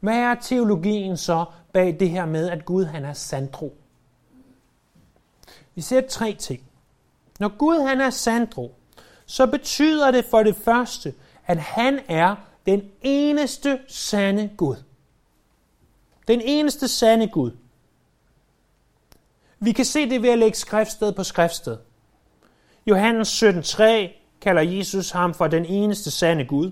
Hvad 0.01 0.17
er 0.17 0.35
teologien 0.35 1.17
så 1.17 1.45
bag 1.73 1.97
det 2.01 2.11
her 2.11 2.27
med, 2.27 2.51
at 2.51 2.65
Gud 2.65 2.85
han 2.85 3.05
er 3.05 3.13
sandtro? 3.13 3.77
Vi 5.75 5.81
ser 5.81 6.01
tre 6.09 6.37
ting. 6.39 6.63
Når 7.41 7.49
Gud 7.59 7.81
han 7.89 8.01
er 8.01 8.11
sandtro, 8.11 8.75
så 9.27 9.47
betyder 9.47 10.11
det 10.11 10.25
for 10.25 10.43
det 10.43 10.57
første, 10.57 11.15
at 11.47 11.59
han 11.59 12.01
er 12.09 12.37
den 12.67 12.83
eneste 13.03 13.79
sande 13.89 14.51
Gud. 14.57 14.77
Den 16.29 16.41
eneste 16.41 16.89
sande 16.89 17.29
Gud. 17.29 17.51
Vi 19.59 19.73
kan 19.73 19.85
se 19.85 20.11
det 20.11 20.23
ved 20.23 20.31
at 20.31 20.39
lægge 20.39 20.57
skriftsted 20.57 21.13
på 21.13 21.25
skriftsted. 21.25 21.77
Johannes 22.87 23.43
17.3 23.43 23.83
kalder 24.41 24.63
Jesus 24.63 25.11
ham 25.11 25.35
for 25.35 25.47
den 25.47 25.65
eneste 25.65 26.11
sande 26.11 26.45
Gud. 26.45 26.71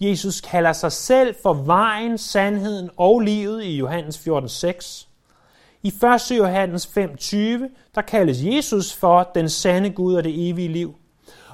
Jesus 0.00 0.40
kalder 0.40 0.72
sig 0.72 0.92
selv 0.92 1.34
for 1.42 1.54
vejen, 1.54 2.18
sandheden 2.18 2.90
og 2.96 3.20
livet 3.20 3.64
i 3.64 3.76
Johannes 3.76 4.16
14.6. 4.28 5.06
I 5.82 5.88
1. 6.32 6.38
Johannes 6.38 6.86
5.20, 6.86 7.36
der 7.94 8.02
kaldes 8.02 8.38
Jesus 8.42 8.92
for 8.92 9.30
den 9.34 9.48
sande 9.48 9.90
Gud 9.90 10.14
og 10.14 10.24
det 10.24 10.48
evige 10.50 10.68
liv. 10.68 10.94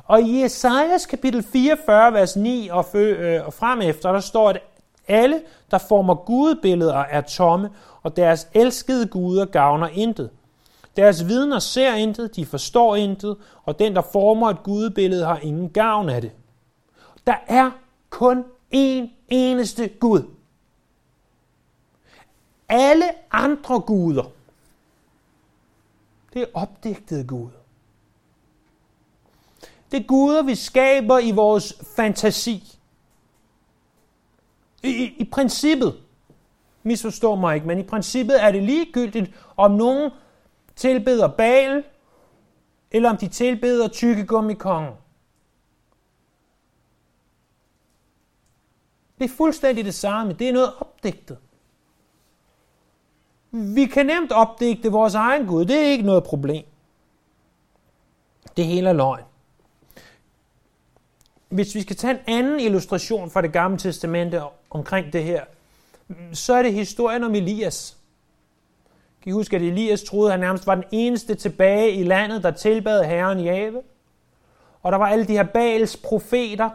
Og 0.04 0.22
i 0.22 0.44
Esajas 0.44 1.06
kapitel 1.06 1.42
44, 1.42 2.12
vers 2.12 2.36
9 2.36 2.68
og, 2.68 2.86
øh, 2.94 3.40
frem 3.52 3.80
efter, 3.80 4.12
der 4.12 4.20
står, 4.20 4.48
at 4.48 4.60
alle, 5.08 5.42
der 5.70 5.78
former 5.78 6.14
gudebilleder, 6.14 6.98
er 6.98 7.20
tomme, 7.20 7.70
og 8.02 8.16
deres 8.16 8.48
elskede 8.54 9.06
guder 9.06 9.44
gavner 9.44 9.88
intet. 9.88 10.30
Deres 10.96 11.28
vidner 11.28 11.58
ser 11.58 11.94
intet, 11.94 12.36
de 12.36 12.46
forstår 12.46 12.96
intet, 12.96 13.36
og 13.64 13.78
den, 13.78 13.94
der 13.94 14.02
former 14.12 14.50
et 14.50 14.62
gudebillede, 14.62 15.24
har 15.24 15.38
ingen 15.38 15.70
gavn 15.70 16.08
af 16.08 16.20
det. 16.20 16.32
Der 17.26 17.36
er 17.46 17.70
kun 18.10 18.44
én 18.74 19.08
eneste 19.28 19.88
Gud. 19.88 20.22
Alle 22.68 23.04
andre 23.30 23.80
guder, 23.80 24.24
det 26.34 26.42
er 26.42 26.46
opdigtede 26.54 27.24
guder. 27.24 27.58
Det 29.92 30.00
er 30.00 30.06
guder, 30.06 30.42
vi 30.42 30.54
skaber 30.54 31.18
i 31.18 31.30
vores 31.30 31.74
fantasi. 31.96 32.78
I, 34.82 34.88
i, 34.88 35.14
i 35.18 35.24
princippet, 35.24 36.00
misforstår 36.82 37.34
mig 37.34 37.54
ikke, 37.54 37.66
men 37.66 37.78
i 37.78 37.82
princippet 37.82 38.42
er 38.42 38.52
det 38.52 38.62
ligegyldigt, 38.62 39.30
om 39.56 39.70
nogen 39.70 40.10
tilbeder 40.76 41.28
Baal, 41.28 41.84
eller 42.90 43.10
om 43.10 43.16
de 43.16 43.28
tilbeder 43.28 43.88
tykkegummikongen. 43.88 44.94
Det 49.18 49.24
er 49.30 49.34
fuldstændig 49.36 49.84
det 49.84 49.94
samme. 49.94 50.32
Det 50.32 50.48
er 50.48 50.52
noget 50.52 50.72
opdigtet. 50.80 51.38
Vi 53.50 53.86
kan 53.86 54.06
nemt 54.06 54.32
opdigte 54.32 54.92
vores 54.92 55.14
egen 55.14 55.46
Gud. 55.46 55.64
Det 55.64 55.76
er 55.76 55.90
ikke 55.90 56.04
noget 56.04 56.24
problem. 56.24 56.64
Det 58.56 58.66
hele 58.66 58.88
er 58.88 58.92
løgn. 58.92 59.24
Hvis 61.48 61.74
vi 61.74 61.82
skal 61.82 61.96
tage 61.96 62.14
en 62.14 62.20
anden 62.26 62.60
illustration 62.60 63.30
fra 63.30 63.42
det 63.42 63.52
gamle 63.52 63.78
testamente 63.78 64.42
omkring 64.72 65.12
det 65.12 65.24
her, 65.24 65.44
så 66.32 66.54
er 66.54 66.62
det 66.62 66.72
historien 66.72 67.24
om 67.24 67.34
Elias. 67.34 67.96
Kan 69.22 69.30
I 69.30 69.32
huske, 69.32 69.56
at 69.56 69.62
Elias 69.62 70.02
troede, 70.02 70.28
at 70.28 70.32
han 70.32 70.40
nærmest 70.40 70.66
var 70.66 70.74
den 70.74 70.84
eneste 70.90 71.34
tilbage 71.34 71.92
i 71.92 72.04
landet, 72.04 72.42
der 72.42 72.50
tilbad 72.50 73.04
Herren 73.04 73.40
Jave? 73.40 73.82
Og 74.82 74.92
der 74.92 74.98
var 74.98 75.06
alle 75.06 75.24
de 75.24 75.32
her 75.32 75.42
Baals 75.42 75.96
profeter, 75.96 76.70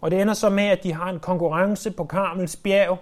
og 0.00 0.10
det 0.10 0.20
ender 0.20 0.34
så 0.34 0.48
med, 0.48 0.64
at 0.64 0.82
de 0.82 0.92
har 0.92 1.10
en 1.10 1.20
konkurrence 1.20 1.90
på 1.90 2.04
Karmels 2.04 2.56
bjerg, 2.56 2.98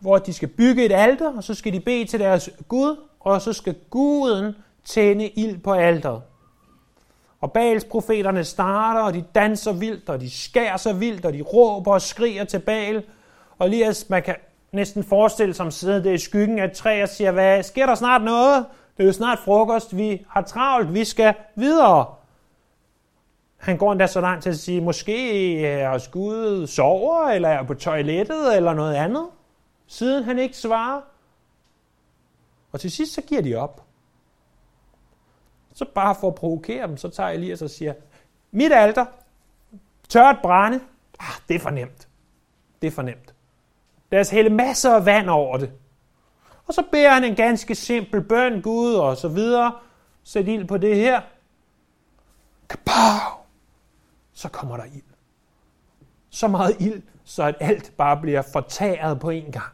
hvor 0.00 0.18
de 0.18 0.32
skal 0.32 0.48
bygge 0.48 0.84
et 0.84 0.92
alter, 0.92 1.36
og 1.36 1.44
så 1.44 1.54
skal 1.54 1.72
de 1.72 1.80
bede 1.80 2.04
til 2.04 2.20
deres 2.20 2.50
Gud, 2.68 2.96
og 3.20 3.42
så 3.42 3.52
skal 3.52 3.74
guden 3.90 4.56
tænde 4.84 5.28
ild 5.28 5.58
på 5.58 5.72
alteret. 5.72 6.22
Og 7.40 7.52
Baalsprofeterne 7.52 8.44
starter, 8.44 9.00
og 9.00 9.14
de 9.14 9.24
danser 9.34 9.72
vildt, 9.72 10.08
og 10.08 10.20
de 10.20 10.30
skærer 10.30 10.76
sig 10.76 11.00
vildt, 11.00 11.24
og 11.24 11.32
de 11.32 11.42
råber 11.42 11.92
og 11.92 12.02
skriger 12.02 12.44
til 12.44 12.58
Baal. 12.58 13.02
Og 13.58 13.66
Elias, 13.66 14.10
man 14.10 14.22
kan 14.22 14.36
næsten 14.72 15.04
forestille 15.04 15.54
sig, 15.54 15.72
sidder 15.72 16.02
der 16.02 16.12
i 16.12 16.18
skyggen 16.18 16.58
af 16.58 16.64
et 16.64 16.72
træ 16.72 17.02
og 17.02 17.08
siger, 17.08 17.30
hvad, 17.30 17.62
sker 17.62 17.86
der 17.86 17.94
snart 17.94 18.22
noget? 18.22 18.66
Det 18.96 19.02
er 19.02 19.06
jo 19.06 19.12
snart 19.12 19.38
frokost, 19.38 19.96
vi 19.96 20.24
har 20.28 20.42
travlt, 20.42 20.94
vi 20.94 21.04
skal 21.04 21.34
videre. 21.54 22.06
Han 23.56 23.76
går 23.76 23.92
endda 23.92 24.06
så 24.06 24.20
langt 24.20 24.42
til 24.42 24.50
at 24.50 24.58
sige, 24.58 24.80
måske 24.80 25.66
er 25.66 26.10
Gud 26.10 26.66
sover, 26.66 27.28
eller 27.28 27.48
er 27.48 27.62
på 27.62 27.74
toilettet, 27.74 28.56
eller 28.56 28.74
noget 28.74 28.94
andet, 28.94 29.26
siden 29.86 30.24
han 30.24 30.38
ikke 30.38 30.56
svarer. 30.56 31.00
Og 32.72 32.80
til 32.80 32.90
sidst 32.90 33.14
så 33.14 33.22
giver 33.22 33.42
de 33.42 33.54
op. 33.54 33.87
Så 35.78 35.84
bare 35.94 36.14
for 36.14 36.28
at 36.28 36.34
provokere 36.34 36.86
dem, 36.86 36.96
så 36.96 37.08
tager 37.08 37.30
Elias 37.30 37.62
og 37.62 37.70
siger, 37.70 37.94
mit 38.50 38.72
alter, 38.72 39.06
tørt 40.08 40.36
brænde, 40.42 40.80
ah, 41.20 41.34
det 41.48 41.54
er 41.56 41.60
for 41.60 41.70
nemt. 41.70 42.08
Det 42.82 42.86
er 42.86 42.90
for 42.90 43.02
nemt. 43.02 43.34
Lad 44.10 44.20
os 44.20 44.30
hælde 44.30 44.50
masser 44.50 44.96
af 44.96 45.06
vand 45.06 45.28
over 45.28 45.56
det. 45.56 45.72
Og 46.66 46.74
så 46.74 46.82
beder 46.90 47.10
han 47.10 47.24
en 47.24 47.34
ganske 47.34 47.74
simpel 47.74 48.22
bøn, 48.22 48.62
Gud, 48.62 48.94
og 48.94 49.16
så 49.16 49.28
videre. 49.28 49.78
Sæt 50.22 50.48
ild 50.48 50.64
på 50.64 50.78
det 50.78 50.96
her. 50.96 51.20
Kapow! 52.68 53.44
Så 54.32 54.48
kommer 54.48 54.76
der 54.76 54.84
ild. 54.84 55.02
Så 56.30 56.48
meget 56.48 56.76
ild, 56.80 57.02
så 57.24 57.42
at 57.42 57.56
alt 57.60 57.92
bare 57.96 58.20
bliver 58.20 58.42
fortæret 58.52 59.20
på 59.20 59.30
en 59.30 59.52
gang. 59.52 59.72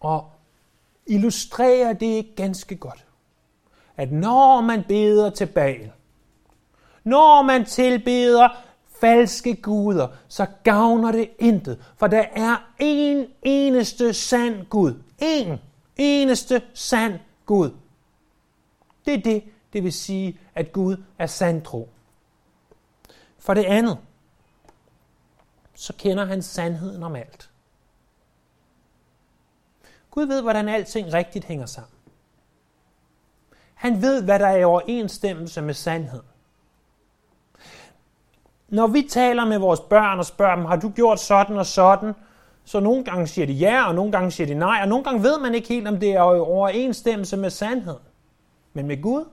Og 0.00 0.32
illustrerer 1.06 1.92
det 1.92 2.32
ganske 2.36 2.76
godt 2.76 3.06
at 4.00 4.12
når 4.12 4.60
man 4.60 4.84
beder 4.88 5.30
til 5.30 5.46
Baal, 5.46 5.92
når 7.04 7.42
man 7.42 7.64
tilbeder 7.64 8.48
falske 9.00 9.54
guder, 9.54 10.08
så 10.28 10.46
gavner 10.64 11.12
det 11.12 11.30
intet, 11.38 11.84
for 11.96 12.06
der 12.06 12.24
er 12.32 12.70
en 12.78 13.26
eneste 13.42 14.14
sand 14.14 14.66
Gud. 14.66 15.02
En 15.18 15.58
eneste 15.96 16.62
sand 16.74 17.18
Gud. 17.46 17.70
Det 19.06 19.14
er 19.14 19.22
det, 19.22 19.44
det 19.72 19.84
vil 19.84 19.92
sige, 19.92 20.38
at 20.54 20.72
Gud 20.72 20.96
er 21.18 21.26
sandtro. 21.26 21.88
For 23.38 23.54
det 23.54 23.64
andet, 23.64 23.98
så 25.74 25.92
kender 25.98 26.24
han 26.24 26.42
sandheden 26.42 27.02
om 27.02 27.16
alt. 27.16 27.50
Gud 30.10 30.24
ved, 30.24 30.42
hvordan 30.42 30.68
alting 30.68 31.12
rigtigt 31.12 31.44
hænger 31.44 31.66
sammen. 31.66 31.99
Han 33.80 34.02
ved, 34.02 34.22
hvad 34.22 34.38
der 34.38 34.46
er 34.46 34.56
i 34.56 34.64
overensstemmelse 34.64 35.62
med 35.62 35.74
sandhed. 35.74 36.20
Når 38.68 38.86
vi 38.86 39.06
taler 39.10 39.44
med 39.44 39.58
vores 39.58 39.80
børn 39.80 40.18
og 40.18 40.26
spørger 40.26 40.54
dem, 40.54 40.64
har 40.64 40.76
du 40.76 40.88
gjort 40.88 41.20
sådan 41.20 41.58
og 41.58 41.66
sådan, 41.66 42.12
så 42.64 42.80
nogle 42.80 43.04
gange 43.04 43.26
siger 43.26 43.46
de 43.46 43.52
ja, 43.52 43.88
og 43.88 43.94
nogle 43.94 44.12
gange 44.12 44.30
siger 44.30 44.46
de 44.46 44.54
nej, 44.54 44.78
og 44.82 44.88
nogle 44.88 45.04
gange 45.04 45.22
ved 45.22 45.38
man 45.40 45.54
ikke 45.54 45.68
helt, 45.68 45.88
om 45.88 46.00
det 46.00 46.10
er 46.10 46.34
i 46.34 46.38
overensstemmelse 46.38 47.36
med 47.36 47.50
sandhed. 47.50 47.96
Men 48.72 48.86
med 48.86 49.02
Gud, 49.02 49.24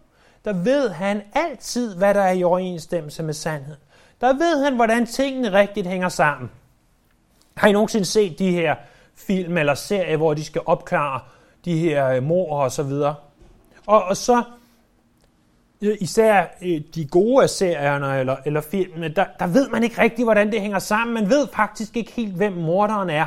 der 0.45 0.53
ved 0.53 0.89
han 0.89 1.21
altid, 1.33 1.95
hvad 1.95 2.13
der 2.13 2.21
er 2.21 2.31
i 2.31 2.43
overensstemmelse 2.43 3.23
med 3.23 3.33
sandhed. 3.33 3.75
Der 4.21 4.33
ved 4.33 4.63
han, 4.63 4.75
hvordan 4.75 5.05
tingene 5.05 5.51
rigtigt 5.51 5.87
hænger 5.87 6.09
sammen. 6.09 6.51
Har 7.55 7.67
I 7.67 7.71
nogensinde 7.71 8.05
set 8.05 8.39
de 8.39 8.51
her 8.51 8.75
film 9.15 9.57
eller 9.57 9.73
serier, 9.73 10.17
hvor 10.17 10.33
de 10.33 10.43
skal 10.43 10.61
opklare 10.65 11.21
de 11.65 11.79
her 11.79 12.21
mor 12.21 12.63
og 12.63 12.71
så 12.71 12.83
videre? 12.83 13.15
Og, 13.87 14.03
og 14.03 14.17
så 14.17 14.43
øh, 15.81 15.97
især 15.99 16.45
øh, 16.61 16.81
de 16.95 17.07
gode 17.07 17.43
af 17.43 17.49
serierne 17.49 18.19
eller, 18.19 18.35
eller 18.45 18.61
filmene, 18.61 19.07
der, 19.07 19.25
der 19.39 19.47
ved 19.47 19.69
man 19.69 19.83
ikke 19.83 20.01
rigtigt, 20.01 20.25
hvordan 20.25 20.51
det 20.51 20.61
hænger 20.61 20.79
sammen. 20.79 21.13
Man 21.13 21.29
ved 21.29 21.47
faktisk 21.47 21.97
ikke 21.97 22.11
helt, 22.11 22.33
hvem 22.33 22.53
morderen 22.53 23.09
er. 23.09 23.25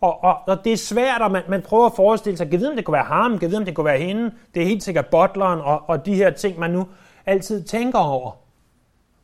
Og, 0.00 0.24
og, 0.24 0.38
og 0.46 0.64
det 0.64 0.72
er 0.72 0.76
svært, 0.76 1.22
og 1.22 1.30
man, 1.30 1.42
man 1.48 1.62
prøver 1.62 1.86
at 1.86 1.96
forestille 1.96 2.36
sig, 2.36 2.50
kan 2.50 2.60
vide, 2.60 2.70
om 2.70 2.76
det 2.76 2.84
kunne 2.84 2.92
være 2.92 3.04
ham, 3.04 3.38
kan 3.38 3.48
vide, 3.48 3.58
om 3.58 3.64
det 3.64 3.74
kunne 3.74 3.84
være 3.84 3.98
hende. 3.98 4.32
Det 4.54 4.62
er 4.62 4.66
helt 4.66 4.82
sikkert 4.82 5.06
butleren 5.06 5.60
og, 5.60 5.88
og 5.88 6.06
de 6.06 6.14
her 6.14 6.30
ting, 6.30 6.58
man 6.58 6.70
nu 6.70 6.88
altid 7.26 7.62
tænker 7.62 7.98
over. 7.98 8.32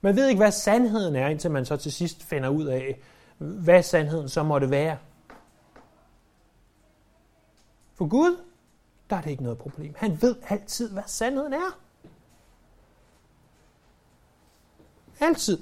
Man 0.00 0.16
ved 0.16 0.28
ikke, 0.28 0.38
hvad 0.38 0.50
sandheden 0.50 1.16
er, 1.16 1.28
indtil 1.28 1.50
man 1.50 1.64
så 1.64 1.76
til 1.76 1.92
sidst 1.92 2.22
finder 2.22 2.48
ud 2.48 2.64
af, 2.64 2.98
hvad 3.38 3.82
sandheden 3.82 4.28
så 4.28 4.42
måtte 4.42 4.70
være. 4.70 4.96
For 7.94 8.06
Gud, 8.06 8.36
der 9.10 9.16
er 9.16 9.20
det 9.20 9.30
ikke 9.30 9.42
noget 9.42 9.58
problem. 9.58 9.94
Han 9.96 10.22
ved 10.22 10.36
altid, 10.48 10.92
hvad 10.92 11.02
sandheden 11.06 11.52
er. 11.52 11.78
Altid. 15.20 15.58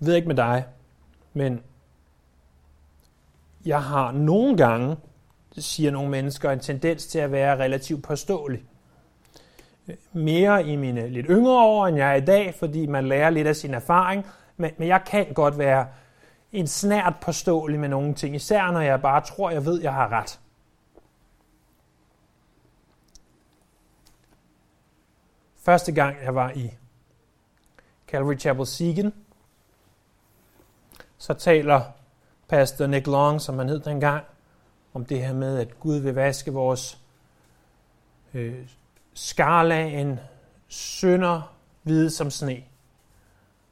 Jeg 0.00 0.06
ved 0.06 0.14
ikke 0.14 0.28
med 0.28 0.36
dig, 0.36 0.66
men 1.32 1.62
jeg 3.66 3.82
har 3.82 4.12
nogle 4.12 4.56
gange, 4.56 4.96
siger 5.58 5.90
nogle 5.90 6.10
mennesker, 6.10 6.50
en 6.50 6.60
tendens 6.60 7.06
til 7.06 7.18
at 7.18 7.32
være 7.32 7.58
relativt 7.58 8.02
påståelig. 8.02 8.64
Mere 10.12 10.66
i 10.66 10.76
mine 10.76 11.08
lidt 11.08 11.26
yngre 11.30 11.64
år, 11.64 11.86
end 11.86 11.96
jeg 11.96 12.10
er 12.10 12.14
i 12.14 12.24
dag, 12.24 12.54
fordi 12.54 12.86
man 12.86 13.08
lærer 13.08 13.30
lidt 13.30 13.46
af 13.46 13.56
sin 13.56 13.74
erfaring, 13.74 14.26
men, 14.56 14.70
men 14.78 14.88
jeg 14.88 15.02
kan 15.06 15.32
godt 15.34 15.58
være 15.58 15.86
en 16.52 16.66
snært 16.66 17.14
påståelig 17.20 17.80
med 17.80 17.88
nogle 17.88 18.14
ting, 18.14 18.36
især 18.36 18.70
når 18.70 18.80
jeg 18.80 19.02
bare 19.02 19.20
tror, 19.20 19.50
jeg 19.50 19.64
ved, 19.64 19.80
jeg 19.80 19.94
har 19.94 20.08
ret. 20.08 20.40
Første 25.56 25.92
gang 25.92 26.16
jeg 26.22 26.34
var 26.34 26.50
i 26.50 26.70
Calvary 28.08 28.38
Chapel 28.38 28.66
Seagen, 28.66 29.14
så 31.18 31.34
taler 31.34 31.82
pastor 32.48 32.86
Nick 32.86 33.06
Long, 33.06 33.40
som 33.40 33.58
han 33.58 33.68
hed 33.68 33.80
dengang, 33.80 34.24
om 34.94 35.04
det 35.04 35.22
her 35.22 35.34
med, 35.34 35.58
at 35.58 35.80
Gud 35.80 35.98
vil 35.98 36.14
vaske 36.14 36.52
vores 36.52 36.98
øh, 38.34 38.68
skarlagen 39.14 40.20
sønder 40.68 41.56
hvide 41.82 42.10
som 42.10 42.30
sne. 42.30 42.64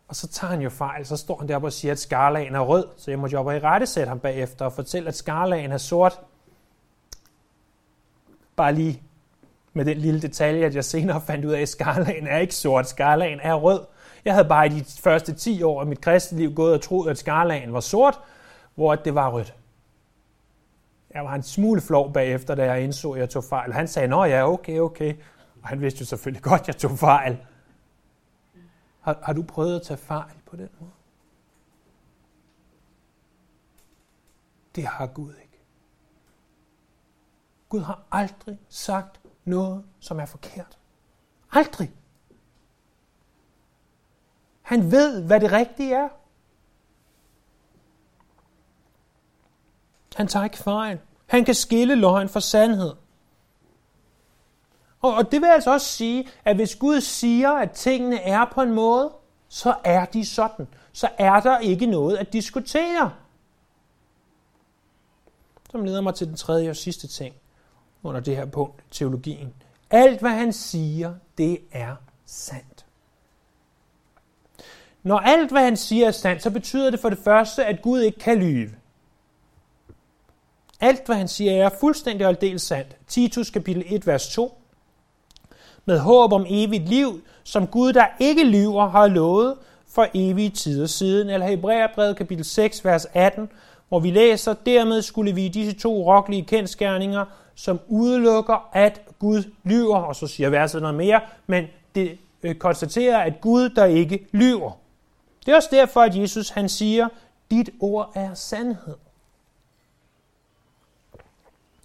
Og 0.08 0.16
så 0.16 0.28
tager 0.28 0.50
han 0.50 0.60
jo 0.60 0.70
fejl, 0.70 1.06
så 1.06 1.16
står 1.16 1.38
han 1.38 1.48
deroppe 1.48 1.68
og 1.68 1.72
siger, 1.72 1.92
at 1.92 1.98
skarlagen 1.98 2.54
er 2.54 2.60
rød, 2.60 2.86
så 2.96 3.10
jeg 3.10 3.18
må 3.18 3.26
jo 3.26 3.38
op 3.38 3.46
og 3.46 3.56
i 3.56 3.58
rettesætte 3.58 4.08
ham 4.08 4.20
bagefter 4.20 4.64
og 4.64 4.72
fortælle, 4.72 5.08
at 5.08 5.16
skarlagen 5.16 5.72
er 5.72 5.78
sort. 5.78 6.20
Bare 8.56 8.74
lige 8.74 9.02
med 9.72 9.84
den 9.84 9.96
lille 9.96 10.22
detalje, 10.22 10.66
at 10.66 10.74
jeg 10.74 10.84
senere 10.84 11.20
fandt 11.26 11.44
ud 11.44 11.52
af, 11.52 11.60
at 11.60 11.68
skarlagen 11.68 12.26
er 12.26 12.38
ikke 12.38 12.54
sort, 12.54 12.88
skarlagen 12.88 13.40
er 13.42 13.54
rød. 13.54 13.80
Jeg 14.24 14.34
havde 14.34 14.48
bare 14.48 14.66
i 14.66 14.68
de 14.68 14.84
første 15.00 15.34
10 15.34 15.62
år 15.62 15.80
af 15.80 15.86
mit 15.86 16.00
kristne 16.00 16.54
gået 16.54 16.74
og 16.74 16.80
troet, 16.80 17.10
at 17.10 17.18
skarlagen 17.18 17.72
var 17.72 17.80
sort, 17.80 18.20
hvor 18.74 18.94
det 18.94 19.14
var 19.14 19.30
rødt. 19.30 19.54
Jeg 21.14 21.24
var 21.24 21.34
en 21.34 21.42
smule 21.42 21.80
flov 21.80 22.12
bagefter, 22.12 22.54
da 22.54 22.64
jeg 22.64 22.82
indså, 22.82 23.10
at 23.10 23.20
jeg 23.20 23.30
tog 23.30 23.44
fejl. 23.44 23.72
Han 23.72 23.88
sagde, 23.88 24.08
nå 24.08 24.24
ja, 24.24 24.52
okay, 24.52 24.78
okay. 24.78 25.14
Og 25.62 25.68
han 25.68 25.80
vidste 25.80 26.00
jo 26.00 26.06
selvfølgelig 26.06 26.42
godt, 26.42 26.60
at 26.60 26.68
jeg 26.68 26.76
tog 26.76 26.98
fejl. 26.98 27.38
Har, 29.04 29.18
har 29.22 29.32
du 29.32 29.42
prøvet 29.42 29.76
at 29.76 29.82
tage 29.82 29.96
fejl 29.98 30.36
på 30.46 30.56
den 30.56 30.68
måde? 30.80 30.92
Det 34.74 34.86
har 34.86 35.06
Gud 35.06 35.34
ikke. 35.42 35.58
Gud 37.68 37.80
har 37.80 38.02
aldrig 38.10 38.58
sagt 38.68 39.20
noget, 39.44 39.84
som 40.00 40.20
er 40.20 40.26
forkert. 40.26 40.78
Aldrig. 41.52 41.94
Han 44.62 44.90
ved, 44.90 45.22
hvad 45.26 45.40
det 45.40 45.52
rigtige 45.52 45.94
er. 45.94 46.08
Han 50.16 50.28
tager 50.28 50.44
ikke 50.44 50.56
fejl. 50.56 51.00
Han 51.26 51.44
kan 51.44 51.54
skille 51.54 51.94
løgn 51.94 52.28
fra 52.28 52.40
sandhed. 52.40 52.92
Og, 55.04 55.14
og 55.14 55.32
det 55.32 55.40
vil 55.40 55.46
altså 55.46 55.72
også 55.72 55.86
sige, 55.86 56.28
at 56.44 56.56
hvis 56.56 56.76
Gud 56.76 57.00
siger, 57.00 57.50
at 57.50 57.70
tingene 57.70 58.20
er 58.20 58.44
på 58.44 58.62
en 58.62 58.72
måde, 58.72 59.12
så 59.48 59.74
er 59.84 60.04
de 60.04 60.24
sådan. 60.24 60.68
Så 60.92 61.08
er 61.18 61.40
der 61.40 61.58
ikke 61.58 61.86
noget 61.86 62.16
at 62.16 62.32
diskutere. 62.32 63.12
Som 65.70 65.84
leder 65.84 66.00
mig 66.00 66.14
til 66.14 66.26
den 66.26 66.36
tredje 66.36 66.70
og 66.70 66.76
sidste 66.76 67.06
ting 67.06 67.34
under 68.02 68.20
det 68.20 68.36
her 68.36 68.46
punkt, 68.46 68.84
teologien. 68.90 69.54
Alt, 69.90 70.20
hvad 70.20 70.30
han 70.30 70.52
siger, 70.52 71.14
det 71.38 71.58
er 71.72 71.96
sandt. 72.26 72.86
Når 75.02 75.18
alt, 75.18 75.50
hvad 75.50 75.62
han 75.62 75.76
siger, 75.76 76.06
er 76.06 76.10
sandt, 76.10 76.42
så 76.42 76.50
betyder 76.50 76.90
det 76.90 77.00
for 77.00 77.08
det 77.08 77.18
første, 77.18 77.64
at 77.64 77.82
Gud 77.82 78.00
ikke 78.00 78.18
kan 78.18 78.38
lyve. 78.38 78.70
Alt, 80.80 81.06
hvad 81.06 81.16
han 81.16 81.28
siger, 81.28 81.52
er 81.52 81.70
fuldstændig 81.80 82.26
og 82.26 82.32
aldeles 82.32 82.62
sandt. 82.62 82.96
Titus 83.06 83.50
kapitel 83.50 83.84
1, 83.86 84.06
vers 84.06 84.28
2. 84.28 84.60
Med 85.85 85.99
håb 85.99 86.33
om 86.33 86.47
evigt 86.49 86.88
liv, 86.88 87.20
som 87.44 87.66
Gud, 87.66 87.92
der 87.92 88.07
ikke 88.18 88.44
lyver, 88.44 88.88
har 88.88 89.07
lovet 89.07 89.57
for 89.88 90.07
evige 90.14 90.51
tider 90.51 90.87
siden. 90.87 91.31
Eller 91.31 91.47
Hebræerbrevet 91.47 92.16
kapitel 92.16 92.44
6, 92.44 92.85
vers 92.85 93.07
18, 93.14 93.49
hvor 93.88 94.01
vi 94.01 94.11
læser, 94.11 94.55
dermed 94.66 95.03
skulle 95.03 95.35
vi 95.35 95.47
i 95.47 95.49
disse 95.49 95.79
to 95.79 96.14
rokkelige 96.14 96.44
kendskærninger, 96.44 97.25
som 97.55 97.81
udelukker, 97.88 98.68
at 98.73 99.01
Gud 99.18 99.42
lyver, 99.64 99.97
og 99.99 100.16
så 100.16 100.27
siger 100.27 100.51
verset 100.51 100.83
noget 100.83 100.97
mere, 100.97 101.20
men 101.47 101.64
det 101.94 102.18
øh, 102.42 102.55
konstaterer, 102.55 103.18
at 103.18 103.40
Gud, 103.40 103.68
der 103.68 103.85
ikke 103.85 104.27
lyver. 104.33 104.70
Det 105.47 105.53
er 105.53 105.57
også 105.57 105.68
derfor, 105.73 106.01
at 106.01 106.16
Jesus 106.16 106.49
han 106.49 106.68
siger, 106.68 107.09
dit 107.51 107.70
ord 107.81 108.12
er 108.14 108.35
sandhed. 108.35 108.94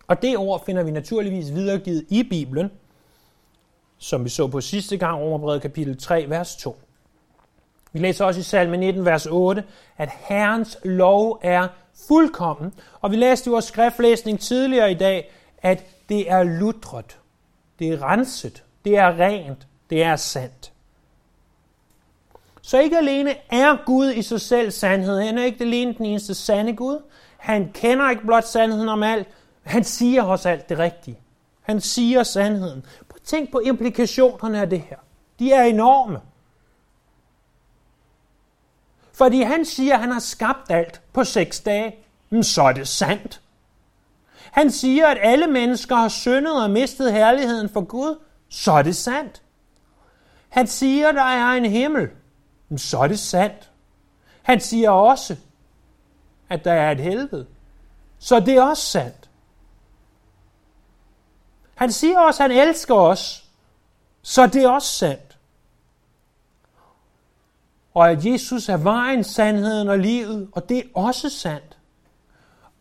Og 0.08 0.22
det 0.22 0.38
ord 0.38 0.66
finder 0.66 0.84
vi 0.84 0.92
naturligvis 0.92 1.54
videregivet 1.54 2.06
i 2.10 2.24
Bibelen, 2.24 2.72
som 4.00 4.24
vi 4.24 4.30
så 4.30 4.48
på 4.48 4.62
sidste 4.62 4.98
gang, 4.98 5.22
Romerbrevet 5.22 5.62
kapitel 5.62 5.98
3, 5.98 6.26
vers 6.30 6.56
2. 6.56 6.80
Vi 7.92 8.00
læser 8.00 8.26
også 8.26 8.40
i 8.40 8.44
salme 8.44 8.78
19, 8.78 9.06
vers 9.06 9.26
8, 9.26 9.64
at 9.98 10.10
Herrens 10.28 10.78
lov 10.84 11.40
er 11.44 11.68
fuldkommen. 12.08 12.74
Og 13.02 13.12
vi 13.12 13.16
læste 13.16 13.50
i 13.50 13.52
vores 13.52 13.66
skriftlæsning 13.66 14.40
tidligere 14.40 14.92
i 14.92 14.96
dag, 14.96 15.32
at 15.62 15.86
det 16.10 16.32
er 16.32 16.44
lutret, 16.44 17.18
det 17.80 17.90
er 17.90 18.04
renset, 18.04 18.64
det 18.86 18.98
er 18.98 19.20
rent, 19.20 19.68
det 19.90 20.04
er 20.04 20.16
sandt. 20.16 20.72
Så 22.62 22.80
ikke 22.80 22.98
alene 22.98 23.36
er 23.50 23.86
Gud 23.86 24.12
i 24.12 24.22
sig 24.22 24.42
selv 24.42 24.72
sandhed, 24.72 25.22
han 25.22 25.38
er 25.38 25.44
ikke 25.44 25.64
alene 25.64 25.94
den 25.94 26.06
eneste 26.06 26.34
sande 26.34 26.76
Gud. 26.76 27.02
Han 27.38 27.72
kender 27.74 28.10
ikke 28.10 28.26
blot 28.26 28.44
sandheden 28.44 28.90
om 28.90 29.04
alt, 29.04 29.28
han 29.64 29.84
siger 29.84 30.24
os 30.24 30.46
alt 30.46 30.70
det 30.70 30.80
rigtige. 30.80 31.20
Han 31.62 31.82
siger 31.82 32.24
sandheden. 32.24 32.86
Tænk 33.30 33.52
på 33.52 33.60
implikationerne 33.60 34.62
af 34.62 34.70
det 34.70 34.82
her. 34.82 34.98
De 35.40 35.52
er 35.52 35.64
enorme. 35.64 36.22
Fordi 39.14 39.42
han 39.42 39.66
siger, 39.66 39.94
at 39.94 40.00
han 40.00 40.12
har 40.12 40.20
skabt 40.20 40.72
alt 40.72 41.02
på 41.14 41.24
seks 41.24 41.60
dage. 41.60 41.96
Men 42.30 42.44
så 42.44 42.62
er 42.62 42.72
det 42.72 42.88
sandt. 42.88 43.42
Han 44.36 44.72
siger, 44.72 45.08
at 45.08 45.18
alle 45.22 45.48
mennesker 45.48 45.96
har 45.96 46.08
syndet 46.08 46.64
og 46.64 46.70
mistet 46.70 47.14
herligheden 47.14 47.70
for 47.70 47.82
Gud. 47.82 48.20
Så 48.50 48.72
er 48.72 48.82
det 48.82 48.96
sandt. 48.96 49.42
Han 50.50 50.68
siger, 50.68 51.10
at 51.10 51.16
der 51.16 51.22
er 51.22 51.52
en 51.52 51.66
himmel. 51.66 52.10
Men 52.70 52.78
så 52.78 52.98
er 53.00 53.08
det 53.08 53.20
sandt. 53.20 53.72
Han 54.42 54.60
siger 54.60 54.90
også, 54.90 55.36
at 56.50 56.66
der 56.66 56.74
er 56.74 56.92
et 56.92 57.00
helvede. 57.00 57.48
Så 58.20 58.40
det 58.40 58.56
er 58.56 58.64
også 58.64 58.84
sandt. 58.84 59.29
Han 61.80 61.92
siger 61.92 62.20
også, 62.20 62.44
at 62.44 62.52
han 62.52 62.68
elsker 62.68 62.96
os, 62.96 63.44
så 64.22 64.48
det 64.48 64.64
er 64.64 64.70
også 64.70 64.88
sandt. 64.88 65.38
Og 67.94 68.10
at 68.10 68.26
Jesus 68.26 68.70
er 68.70 68.78
vejen, 68.78 69.24
sandheden 69.24 69.90
og 69.90 70.00
livet, 70.00 70.50
og 70.52 70.70
det 70.70 70.78
er 70.78 70.84
også 70.94 71.30
sandt. 71.30 71.78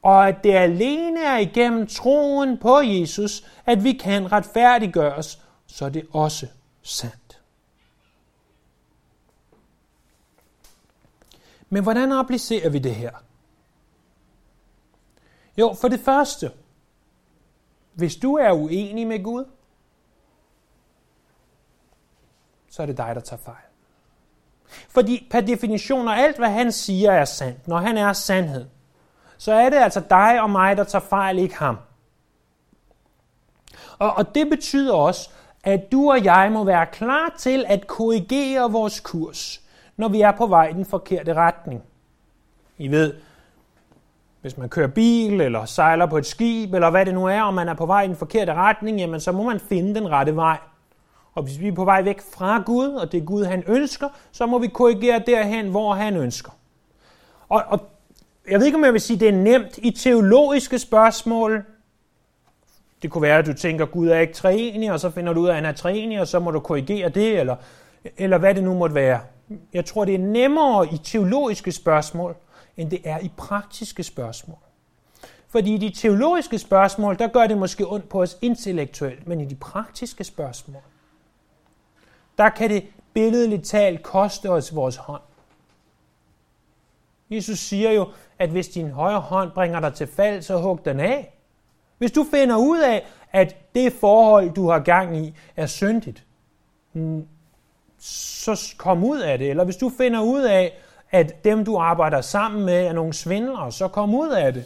Og 0.02 0.28
at 0.28 0.44
det 0.44 0.52
alene 0.52 1.24
er 1.24 1.38
igennem 1.38 1.86
troen 1.86 2.58
på 2.58 2.80
Jesus, 2.80 3.44
at 3.66 3.84
vi 3.84 3.92
kan 3.92 4.32
retfærdiggøres, 4.32 5.42
så 5.66 5.88
det 5.88 6.06
også 6.12 6.46
sandt. 6.82 7.40
Men 11.68 11.82
hvordan 11.82 12.12
applicerer 12.12 12.70
vi 12.70 12.78
det 12.78 12.94
her? 12.94 13.12
Jo, 15.58 15.74
for 15.80 15.88
det 15.88 16.00
første, 16.00 16.50
hvis 17.98 18.16
du 18.16 18.34
er 18.34 18.52
uenig 18.52 19.06
med 19.06 19.22
Gud, 19.22 19.44
så 22.70 22.82
er 22.82 22.86
det 22.86 22.96
dig, 22.96 23.14
der 23.14 23.20
tager 23.20 23.40
fejl. 23.40 23.64
Fordi 24.88 25.28
per 25.30 25.40
definition, 25.40 26.04
når 26.04 26.12
alt, 26.12 26.38
hvad 26.38 26.48
han 26.48 26.72
siger, 26.72 27.12
er 27.12 27.24
sandt, 27.24 27.68
når 27.68 27.76
han 27.76 27.96
er 27.96 28.12
sandhed, 28.12 28.66
så 29.38 29.52
er 29.52 29.70
det 29.70 29.76
altså 29.76 30.02
dig 30.10 30.40
og 30.42 30.50
mig, 30.50 30.76
der 30.76 30.84
tager 30.84 31.04
fejl, 31.04 31.38
ikke 31.38 31.56
ham. 31.56 31.78
Og, 33.98 34.12
og 34.12 34.34
det 34.34 34.50
betyder 34.50 34.94
også, 34.94 35.30
at 35.64 35.92
du 35.92 36.10
og 36.10 36.24
jeg 36.24 36.52
må 36.52 36.64
være 36.64 36.86
klar 36.86 37.34
til 37.38 37.64
at 37.68 37.86
korrigere 37.86 38.72
vores 38.72 39.00
kurs, 39.00 39.60
når 39.96 40.08
vi 40.08 40.20
er 40.20 40.32
på 40.32 40.46
vej 40.46 40.68
i 40.68 40.72
den 40.72 40.84
forkerte 40.84 41.34
retning. 41.34 41.82
I 42.78 42.88
ved, 42.88 43.14
hvis 44.40 44.58
man 44.58 44.68
kører 44.68 44.88
bil, 44.88 45.40
eller 45.40 45.64
sejler 45.64 46.06
på 46.06 46.18
et 46.18 46.26
skib, 46.26 46.74
eller 46.74 46.90
hvad 46.90 47.06
det 47.06 47.14
nu 47.14 47.26
er, 47.26 47.42
og 47.42 47.54
man 47.54 47.68
er 47.68 47.74
på 47.74 47.86
vej 47.86 48.02
i 48.02 48.08
den 48.08 48.16
forkerte 48.16 48.54
retning, 48.54 48.98
jamen 48.98 49.20
så 49.20 49.32
må 49.32 49.42
man 49.42 49.60
finde 49.60 49.94
den 49.94 50.10
rette 50.10 50.36
vej. 50.36 50.58
Og 51.34 51.42
hvis 51.42 51.60
vi 51.60 51.68
er 51.68 51.72
på 51.72 51.84
vej 51.84 52.02
væk 52.02 52.20
fra 52.34 52.62
Gud, 52.66 52.88
og 52.88 53.12
det 53.12 53.20
er 53.20 53.24
Gud, 53.24 53.44
han 53.44 53.64
ønsker, 53.66 54.08
så 54.32 54.46
må 54.46 54.58
vi 54.58 54.66
korrigere 54.66 55.22
derhen, 55.26 55.68
hvor 55.68 55.94
han 55.94 56.16
ønsker. 56.16 56.52
Og, 57.48 57.62
og 57.66 57.80
jeg 58.50 58.58
ved 58.58 58.66
ikke, 58.66 58.78
om 58.78 58.84
jeg 58.84 58.92
vil 58.92 59.00
sige, 59.00 59.14
at 59.14 59.20
det 59.20 59.28
er 59.28 59.32
nemt 59.32 59.78
i 59.78 59.90
teologiske 59.90 60.78
spørgsmål. 60.78 61.64
Det 63.02 63.10
kunne 63.10 63.22
være, 63.22 63.38
at 63.38 63.46
du 63.46 63.52
tænker, 63.52 63.84
at 63.84 63.90
Gud 63.90 64.08
er 64.08 64.18
ikke 64.18 64.32
træenig, 64.32 64.92
og 64.92 65.00
så 65.00 65.10
finder 65.10 65.32
du 65.32 65.40
ud 65.40 65.46
af, 65.46 65.50
at 65.50 65.56
han 65.56 65.64
er 65.64 65.72
træenig, 65.72 66.20
og 66.20 66.28
så 66.28 66.38
må 66.38 66.50
du 66.50 66.60
korrigere 66.60 67.08
det, 67.08 67.40
eller, 67.40 67.56
eller 68.16 68.38
hvad 68.38 68.54
det 68.54 68.64
nu 68.64 68.74
måtte 68.74 68.94
være. 68.94 69.20
Jeg 69.72 69.84
tror, 69.84 70.04
det 70.04 70.14
er 70.14 70.18
nemmere 70.18 70.86
i 70.92 70.98
teologiske 71.04 71.72
spørgsmål, 71.72 72.36
end 72.78 72.90
det 72.90 73.00
er 73.04 73.18
i 73.18 73.30
praktiske 73.36 74.02
spørgsmål. 74.02 74.58
Fordi 75.48 75.74
i 75.74 75.78
de 75.78 75.90
teologiske 75.90 76.58
spørgsmål, 76.58 77.18
der 77.18 77.28
gør 77.28 77.46
det 77.46 77.58
måske 77.58 77.86
ondt 77.86 78.08
på 78.08 78.22
os 78.22 78.38
intellektuelt, 78.42 79.26
men 79.26 79.40
i 79.40 79.44
de 79.44 79.54
praktiske 79.54 80.24
spørgsmål, 80.24 80.82
der 82.38 82.48
kan 82.48 82.70
det 82.70 82.84
billedligt 83.12 83.64
talt 83.64 84.02
koste 84.02 84.50
os 84.50 84.74
vores 84.74 84.96
hånd. 84.96 85.22
Jesus 87.30 87.58
siger 87.58 87.90
jo, 87.90 88.08
at 88.38 88.50
hvis 88.50 88.68
din 88.68 88.90
højre 88.90 89.20
hånd 89.20 89.50
bringer 89.50 89.80
dig 89.80 89.94
til 89.94 90.06
fald, 90.06 90.42
så 90.42 90.58
hug 90.58 90.84
den 90.84 91.00
af. 91.00 91.34
Hvis 91.98 92.12
du 92.12 92.26
finder 92.30 92.56
ud 92.56 92.78
af, 92.78 93.06
at 93.32 93.56
det 93.74 93.92
forhold, 93.92 94.54
du 94.54 94.68
har 94.68 94.78
gang 94.78 95.16
i, 95.16 95.34
er 95.56 95.66
syndigt, 95.66 96.24
mm, 96.92 97.28
så 97.98 98.74
kom 98.78 99.04
ud 99.04 99.18
af 99.18 99.38
det. 99.38 99.50
Eller 99.50 99.64
hvis 99.64 99.76
du 99.76 99.92
finder 99.98 100.20
ud 100.20 100.42
af, 100.42 100.78
at 101.10 101.44
dem, 101.44 101.64
du 101.64 101.78
arbejder 101.78 102.20
sammen 102.20 102.64
med, 102.64 102.86
er 102.86 102.92
nogle 102.92 103.12
svindlere, 103.12 103.72
så 103.72 103.88
kom 103.88 104.14
ud 104.14 104.28
af 104.28 104.52
det. 104.52 104.64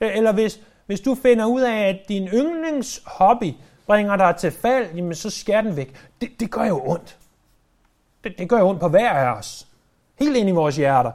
Eller 0.00 0.32
hvis, 0.32 0.60
hvis 0.86 1.00
du 1.00 1.14
finder 1.14 1.46
ud 1.46 1.60
af, 1.60 1.88
at 1.88 1.98
din 2.08 2.28
yndlingshobby 2.28 3.54
bringer 3.86 4.16
dig 4.16 4.36
til 4.36 4.50
fald, 4.50 4.94
jamen 4.94 5.14
så 5.14 5.30
skær 5.30 5.60
den 5.60 5.76
væk. 5.76 5.94
Det, 6.20 6.40
det 6.40 6.50
gør 6.50 6.64
jo 6.64 6.82
ondt. 6.86 7.16
Det, 8.24 8.38
det 8.38 8.48
gør 8.48 8.58
jo 8.58 8.68
ondt 8.68 8.80
på 8.80 8.88
hver 8.88 9.10
af 9.10 9.38
os. 9.38 9.66
Helt 10.18 10.36
ind 10.36 10.48
i 10.48 10.52
vores 10.52 10.76
hjerter. 10.76 11.12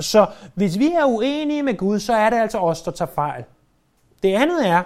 Så 0.00 0.26
hvis 0.54 0.78
vi 0.78 0.92
er 0.92 1.04
uenige 1.04 1.62
med 1.62 1.76
Gud, 1.76 2.00
så 2.00 2.12
er 2.12 2.30
det 2.30 2.36
altså 2.36 2.58
os, 2.58 2.82
der 2.82 2.90
tager 2.90 3.10
fejl. 3.14 3.44
Det 4.22 4.34
andet 4.34 4.68
er, 4.68 4.82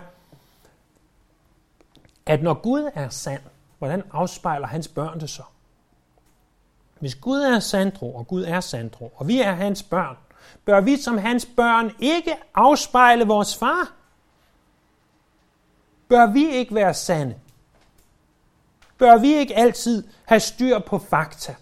at 2.27 2.43
når 2.43 2.55
Gud 2.55 2.91
er 2.95 3.09
sand, 3.09 3.43
hvordan 3.79 4.03
afspejler 4.13 4.67
hans 4.67 4.89
børn 4.89 5.21
det 5.21 5.31
så? 5.31 5.43
Hvis 7.01 7.15
Gud 7.15 7.41
er 7.41 7.59
sandro, 7.59 8.15
og 8.15 8.27
Gud 8.27 8.45
er 8.45 8.61
sandro, 8.61 9.13
og 9.17 9.29
vi 9.29 9.41
er 9.41 9.53
hans 9.53 9.83
børn, 9.83 10.17
bør 10.65 10.81
vi 10.81 10.97
som 10.97 11.19
hans 11.19 11.47
børn 11.57 11.91
ikke 11.99 12.37
afspejle 12.55 13.25
vores 13.25 13.57
far? 13.57 13.93
Bør 16.09 16.27
vi 16.27 16.51
ikke 16.51 16.75
være 16.75 16.95
sande? 16.95 17.35
Bør 18.99 19.19
vi 19.19 19.35
ikke 19.35 19.57
altid 19.57 20.05
have 20.25 20.41
styr 20.41 20.79
på 20.79 20.99
fakta? 20.99 21.55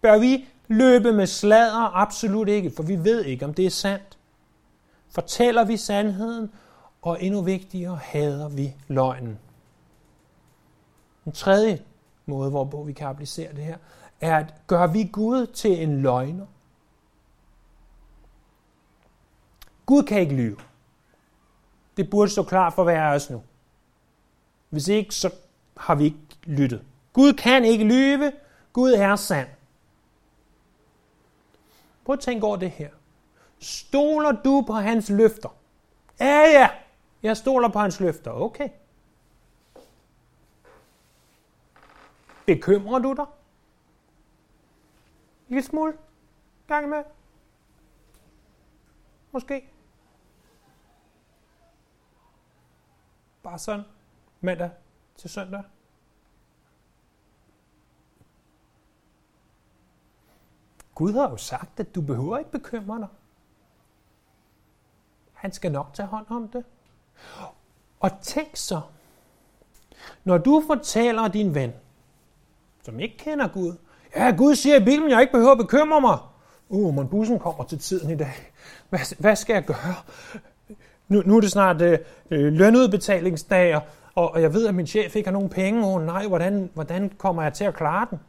Bør 0.00 0.18
vi 0.18 0.48
løbe 0.68 1.12
med 1.12 1.26
sladder? 1.26 1.96
Absolut 1.96 2.48
ikke, 2.48 2.70
for 2.76 2.82
vi 2.82 3.04
ved 3.04 3.24
ikke, 3.24 3.44
om 3.44 3.54
det 3.54 3.66
er 3.66 3.70
sandt. 3.70 4.18
Fortæller 5.10 5.64
vi 5.64 5.76
sandheden, 5.76 6.52
og 7.02 7.22
endnu 7.22 7.42
vigtigere, 7.42 7.96
hader 8.02 8.48
vi 8.48 8.74
løgnen. 8.88 9.38
Den 11.24 11.32
tredje 11.32 11.82
måde, 12.28 12.50
hvorpå 12.50 12.82
vi 12.82 12.92
kan 12.92 13.06
applicere 13.06 13.52
det 13.52 13.64
her, 13.64 13.76
er 14.20 14.36
at 14.36 14.54
gør 14.66 14.86
vi 14.86 15.08
Gud 15.12 15.46
til 15.46 15.82
en 15.82 16.02
løgner. 16.02 16.46
Gud 19.86 20.02
kan 20.02 20.20
ikke 20.20 20.34
lyve. 20.34 20.56
Det 21.96 22.10
burde 22.10 22.30
stå 22.30 22.42
klart 22.42 22.72
for 22.72 22.84
hver 22.84 23.02
af 23.02 23.14
os 23.14 23.30
nu. 23.30 23.42
Hvis 24.70 24.88
ikke, 24.88 25.14
så 25.14 25.30
har 25.76 25.94
vi 25.94 26.04
ikke 26.04 26.18
lyttet. 26.44 26.84
Gud 27.12 27.32
kan 27.32 27.64
ikke 27.64 27.84
lyve. 27.84 28.32
Gud 28.72 28.92
er 28.92 29.16
sand. 29.16 29.48
Prøv 32.04 32.12
at 32.12 32.20
tænke 32.20 32.46
over 32.46 32.56
det 32.56 32.70
her. 32.70 32.90
Stoler 33.58 34.32
du 34.32 34.64
på 34.66 34.72
hans 34.72 35.10
løfter? 35.10 35.48
Ja, 36.20 36.40
ja. 36.40 36.68
Jeg 37.22 37.36
stoler 37.36 37.68
på 37.68 37.78
hans 37.78 38.00
løfter. 38.00 38.30
Okay. 38.30 38.68
Bekymrer 42.48 42.98
du 42.98 43.12
dig? 43.12 43.26
Lille 45.48 45.62
smule? 45.62 45.98
Gang 46.66 46.88
med? 46.88 47.04
Måske? 49.32 49.70
Bare 53.42 53.58
sådan? 53.58 53.84
Mandag 54.40 54.70
til 55.16 55.30
søndag? 55.30 55.62
Gud 60.94 61.12
har 61.12 61.30
jo 61.30 61.36
sagt, 61.36 61.80
at 61.80 61.94
du 61.94 62.00
behøver 62.00 62.38
ikke 62.38 62.50
bekymre 62.50 62.98
dig. 62.98 63.08
Han 65.32 65.52
skal 65.52 65.72
nok 65.72 65.94
tage 65.94 66.06
hånd 66.06 66.26
om 66.28 66.48
det. 66.48 66.64
Og 68.00 68.10
tænk 68.22 68.56
så, 68.56 68.80
når 70.24 70.38
du 70.38 70.62
fortæller 70.66 71.28
din 71.28 71.54
ven, 71.54 71.72
som 72.88 73.00
ikke 73.00 73.16
kender 73.16 73.48
Gud, 73.48 73.72
ja, 74.16 74.30
Gud 74.36 74.54
siger 74.54 74.76
i 74.76 74.84
Bibelen, 74.84 75.10
jeg 75.10 75.20
ikke 75.20 75.32
behøver 75.32 75.52
at 75.52 75.58
bekymre 75.58 76.00
mig. 76.00 76.18
Uh, 76.68 76.94
men 76.94 77.08
bussen 77.08 77.38
kommer 77.38 77.64
til 77.64 77.78
tiden 77.78 78.10
i 78.10 78.16
dag. 78.16 78.52
Hvad, 78.88 79.16
hvad 79.18 79.36
skal 79.36 79.54
jeg 79.54 79.64
gøre? 79.64 79.94
Nu, 81.08 81.22
nu 81.26 81.36
er 81.36 81.40
det 81.40 81.50
snart 81.50 81.82
øh, 81.82 81.98
øh 82.30 82.52
lønudbetalingsdag, 82.52 83.76
og, 83.76 83.82
og 84.14 84.42
jeg 84.42 84.54
ved, 84.54 84.66
at 84.66 84.74
min 84.74 84.86
chef 84.86 85.16
ikke 85.16 85.26
har 85.26 85.32
nogen 85.32 85.48
penge. 85.48 85.86
Åh 85.86 85.94
oh, 85.94 86.06
nej, 86.06 86.26
hvordan, 86.26 86.70
hvordan 86.74 87.12
kommer 87.18 87.42
jeg 87.42 87.52
til 87.52 87.64
at 87.64 87.74
klare 87.74 88.06
den? 88.10 88.20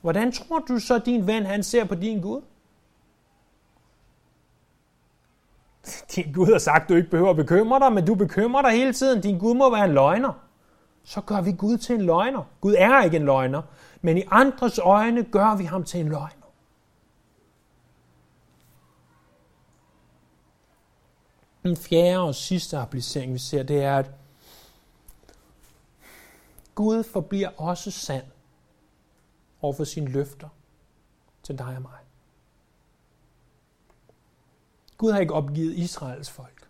Hvordan 0.00 0.32
tror 0.32 0.58
du 0.58 0.78
så, 0.78 0.98
din 0.98 1.26
ven 1.26 1.46
han 1.46 1.62
ser 1.62 1.84
på 1.84 1.94
din 1.94 2.20
Gud? 2.20 2.40
Din 6.14 6.32
Gud 6.32 6.46
har 6.46 6.58
sagt, 6.58 6.82
at 6.82 6.88
du 6.88 6.94
ikke 6.94 7.10
behøver 7.10 7.30
at 7.30 7.36
bekymre 7.36 7.80
dig, 7.80 7.92
men 7.92 8.06
du 8.06 8.14
bekymrer 8.14 8.62
dig 8.62 8.70
hele 8.70 8.92
tiden. 8.92 9.20
Din 9.20 9.38
Gud 9.38 9.54
må 9.54 9.70
være 9.70 9.84
en 9.84 9.94
løgner. 9.94 10.32
Så 11.04 11.20
gør 11.20 11.40
vi 11.40 11.52
Gud 11.52 11.78
til 11.78 11.94
en 11.94 12.02
løgner. 12.02 12.42
Gud 12.60 12.74
er 12.78 13.02
ikke 13.02 13.16
en 13.16 13.24
løgner, 13.24 13.62
men 14.04 14.18
i 14.18 14.22
andres 14.30 14.78
øjne 14.78 15.24
gør 15.24 15.56
vi 15.56 15.64
ham 15.64 15.84
til 15.84 16.00
en 16.00 16.08
løgn. 16.08 16.42
Den 21.62 21.76
fjerde 21.76 22.18
og 22.18 22.34
sidste 22.34 22.78
applicering, 22.78 23.32
vi 23.32 23.38
ser, 23.38 23.62
det 23.62 23.82
er, 23.82 23.98
at 23.98 24.10
Gud 26.74 27.04
forbliver 27.04 27.48
også 27.60 27.90
sand 27.90 28.24
over 29.60 29.72
for 29.72 29.84
sine 29.84 30.10
løfter 30.10 30.48
til 31.42 31.58
dig 31.58 31.76
og 31.76 31.82
mig. 31.82 32.00
Gud 34.98 35.12
har 35.12 35.20
ikke 35.20 35.34
opgivet 35.34 35.74
Israels 35.74 36.30
folk. 36.30 36.68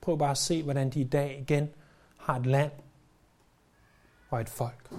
Prøv 0.00 0.18
bare 0.18 0.30
at 0.30 0.38
se, 0.38 0.62
hvordan 0.62 0.90
de 0.90 1.00
i 1.00 1.08
dag 1.08 1.40
igen 1.40 1.70
har 2.28 2.36
et 2.36 2.46
land 2.46 2.72
og 4.30 4.40
et 4.40 4.48
folk. 4.48 4.90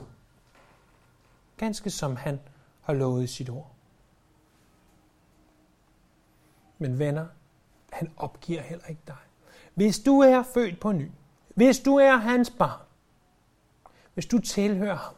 Ganske 1.58 1.90
som 1.90 2.16
han 2.16 2.40
har 2.82 2.94
lovet 2.94 3.24
i 3.24 3.28
sit 3.28 3.50
ord. 3.50 3.72
Men 6.78 7.00
venner, 7.00 7.28
han 7.92 8.14
opgiver 8.18 8.62
heller 8.62 8.86
ikke 8.86 9.02
dig. 9.08 9.18
Hvis 9.74 10.00
du 10.00 10.20
er 10.20 10.44
født 10.44 10.80
på 10.80 10.92
ny, 10.92 11.12
hvis 11.56 11.80
du 11.80 11.96
er 11.96 12.16
hans 12.16 12.50
barn, 12.50 12.86
hvis 14.14 14.26
du 14.26 14.40
tilhører 14.40 14.96
ham, 14.96 15.16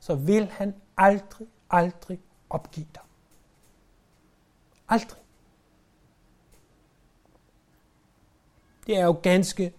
så 0.00 0.14
vil 0.14 0.46
han 0.46 0.74
aldrig, 0.96 1.48
aldrig 1.70 2.20
opgive 2.50 2.86
dig. 2.94 3.02
Aldrig. 4.88 5.20
Det 8.86 8.98
er 8.98 9.04
jo 9.04 9.20
ganske 9.22 9.74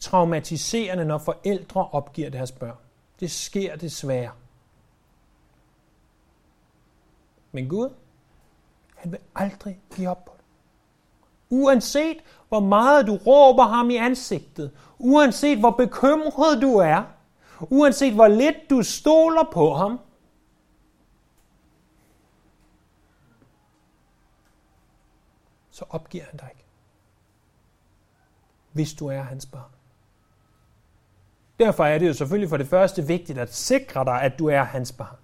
traumatiserende, 0.00 1.04
når 1.04 1.18
forældre 1.18 1.88
opgiver 1.88 2.30
deres 2.30 2.52
børn. 2.52 2.76
Det 3.20 3.30
sker 3.30 3.76
desværre. 3.76 4.32
Men 7.52 7.68
Gud, 7.68 7.90
han 8.96 9.12
vil 9.12 9.20
aldrig 9.34 9.80
give 9.96 10.08
op 10.08 10.24
på 10.24 10.32
det. 10.36 10.44
Uanset 11.50 12.16
hvor 12.48 12.60
meget 12.60 13.06
du 13.06 13.16
råber 13.16 13.64
ham 13.64 13.90
i 13.90 13.96
ansigtet, 13.96 14.76
uanset 14.98 15.58
hvor 15.58 15.70
bekymret 15.70 16.62
du 16.62 16.76
er, 16.76 17.02
uanset 17.60 18.14
hvor 18.14 18.28
lidt 18.28 18.70
du 18.70 18.82
stoler 18.82 19.44
på 19.52 19.74
ham, 19.74 20.00
så 25.70 25.84
opgiver 25.88 26.24
han 26.24 26.36
dig 26.36 26.48
ikke. 26.50 26.64
Hvis 28.72 28.92
du 28.94 29.06
er 29.06 29.22
hans 29.22 29.46
barn. 29.46 29.79
Derfor 31.60 31.84
er 31.84 31.98
det 31.98 32.08
jo 32.08 32.14
selvfølgelig 32.14 32.48
for 32.48 32.56
det 32.56 32.66
første 32.66 33.06
vigtigt 33.06 33.38
at 33.38 33.54
sikre 33.54 34.04
dig, 34.04 34.22
at 34.22 34.38
du 34.38 34.46
er 34.46 34.62
hans 34.62 34.92
barn. 34.92 35.16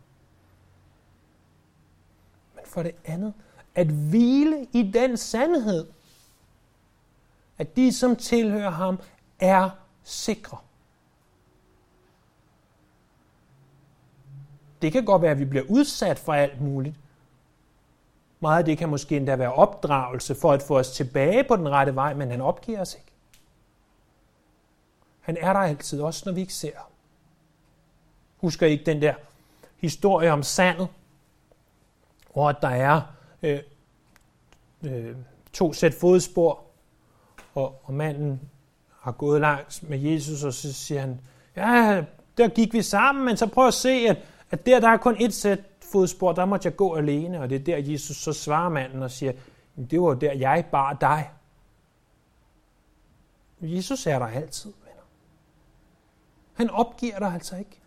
Men 2.55 2.65
for 2.65 2.83
det 2.83 2.95
andet, 3.05 3.35
at 3.75 3.87
hvile 3.87 4.67
i 4.73 4.91
den 4.95 5.17
sandhed, 5.17 5.87
at 7.59 7.77
de, 7.77 7.93
som 7.93 8.17
tilhører 8.17 8.71
ham, 8.71 8.99
er 9.41 9.71
sikre. 10.03 10.59
Det 14.83 14.93
kan 14.93 15.05
godt 15.05 15.23
være, 15.23 15.31
at 15.31 15.39
vi 15.39 15.45
bliver 15.45 15.65
udsat 15.69 16.19
for 16.19 16.33
alt 16.33 16.61
muligt, 16.61 16.97
meget 18.41 18.59
af 18.59 18.65
det 18.65 18.79
kan 18.79 18.89
måske 18.89 19.17
endda 19.17 19.37
være 19.37 19.53
opdragelse 19.53 20.35
for 20.35 20.53
at 20.53 20.63
få 20.63 20.79
os 20.79 20.93
tilbage 20.93 21.45
på 21.45 21.57
den 21.57 21.69
rette 21.69 21.95
vej, 21.95 22.15
men 22.15 22.31
han 22.31 22.41
opgiver 22.41 22.81
os 22.81 22.95
ikke. 22.95 23.16
Han 25.27 25.37
er 25.41 25.53
der 25.53 25.61
altid, 25.61 26.01
også 26.01 26.23
når 26.27 26.33
vi 26.33 26.41
ikke 26.41 26.55
ser 26.55 26.71
ham. 26.77 26.87
Husker 28.37 28.67
I 28.67 28.71
ikke 28.71 28.85
den 28.85 29.03
der 29.03 29.15
historie 29.77 30.33
om 30.33 30.43
sandet, 30.43 30.89
hvor 32.33 32.53
der 32.53 32.69
er 32.69 33.03
øh, 33.43 33.61
øh, 34.83 35.17
to 35.53 35.73
sæt 35.73 35.95
fodspor, 35.95 36.63
og, 37.55 37.81
og 37.85 37.95
manden 37.95 38.41
har 39.01 39.13
gået 39.13 39.41
langs 39.41 39.83
med 39.83 39.99
Jesus, 39.99 40.45
og 40.45 40.53
så 40.53 40.73
siger 40.73 41.01
han, 41.01 41.21
ja, 41.57 42.05
der 42.37 42.49
gik 42.49 42.73
vi 42.73 42.83
sammen, 42.83 43.25
men 43.25 43.37
så 43.37 43.47
prøv 43.47 43.67
at 43.67 43.75
se, 43.75 43.91
at, 43.91 44.17
at 44.51 44.67
der, 44.67 44.81
der 44.81 44.89
er 44.89 44.97
kun 44.97 45.17
et 45.21 45.35
sæt 45.35 45.61
fodspor, 45.93 46.33
der 46.33 46.45
måtte 46.45 46.67
jeg 46.67 46.77
gå 46.77 46.95
alene, 46.95 47.41
og 47.41 47.51
det 47.51 47.61
er 47.61 47.65
der, 47.65 47.93
Jesus 47.93 48.17
så 48.17 48.33
svarer 48.33 48.69
manden 48.69 49.03
og 49.03 49.11
siger, 49.11 49.33
det 49.91 50.01
var 50.01 50.15
der, 50.15 50.33
jeg 50.33 50.65
bar 50.73 50.93
dig. 50.93 51.31
Jesus 53.61 54.07
er 54.07 54.19
der 54.19 54.27
altid. 54.27 54.73
Han 56.57 56.71
opgiver 56.71 57.19
dig 57.19 57.33
altså 57.33 57.57
ikke. 57.57 57.81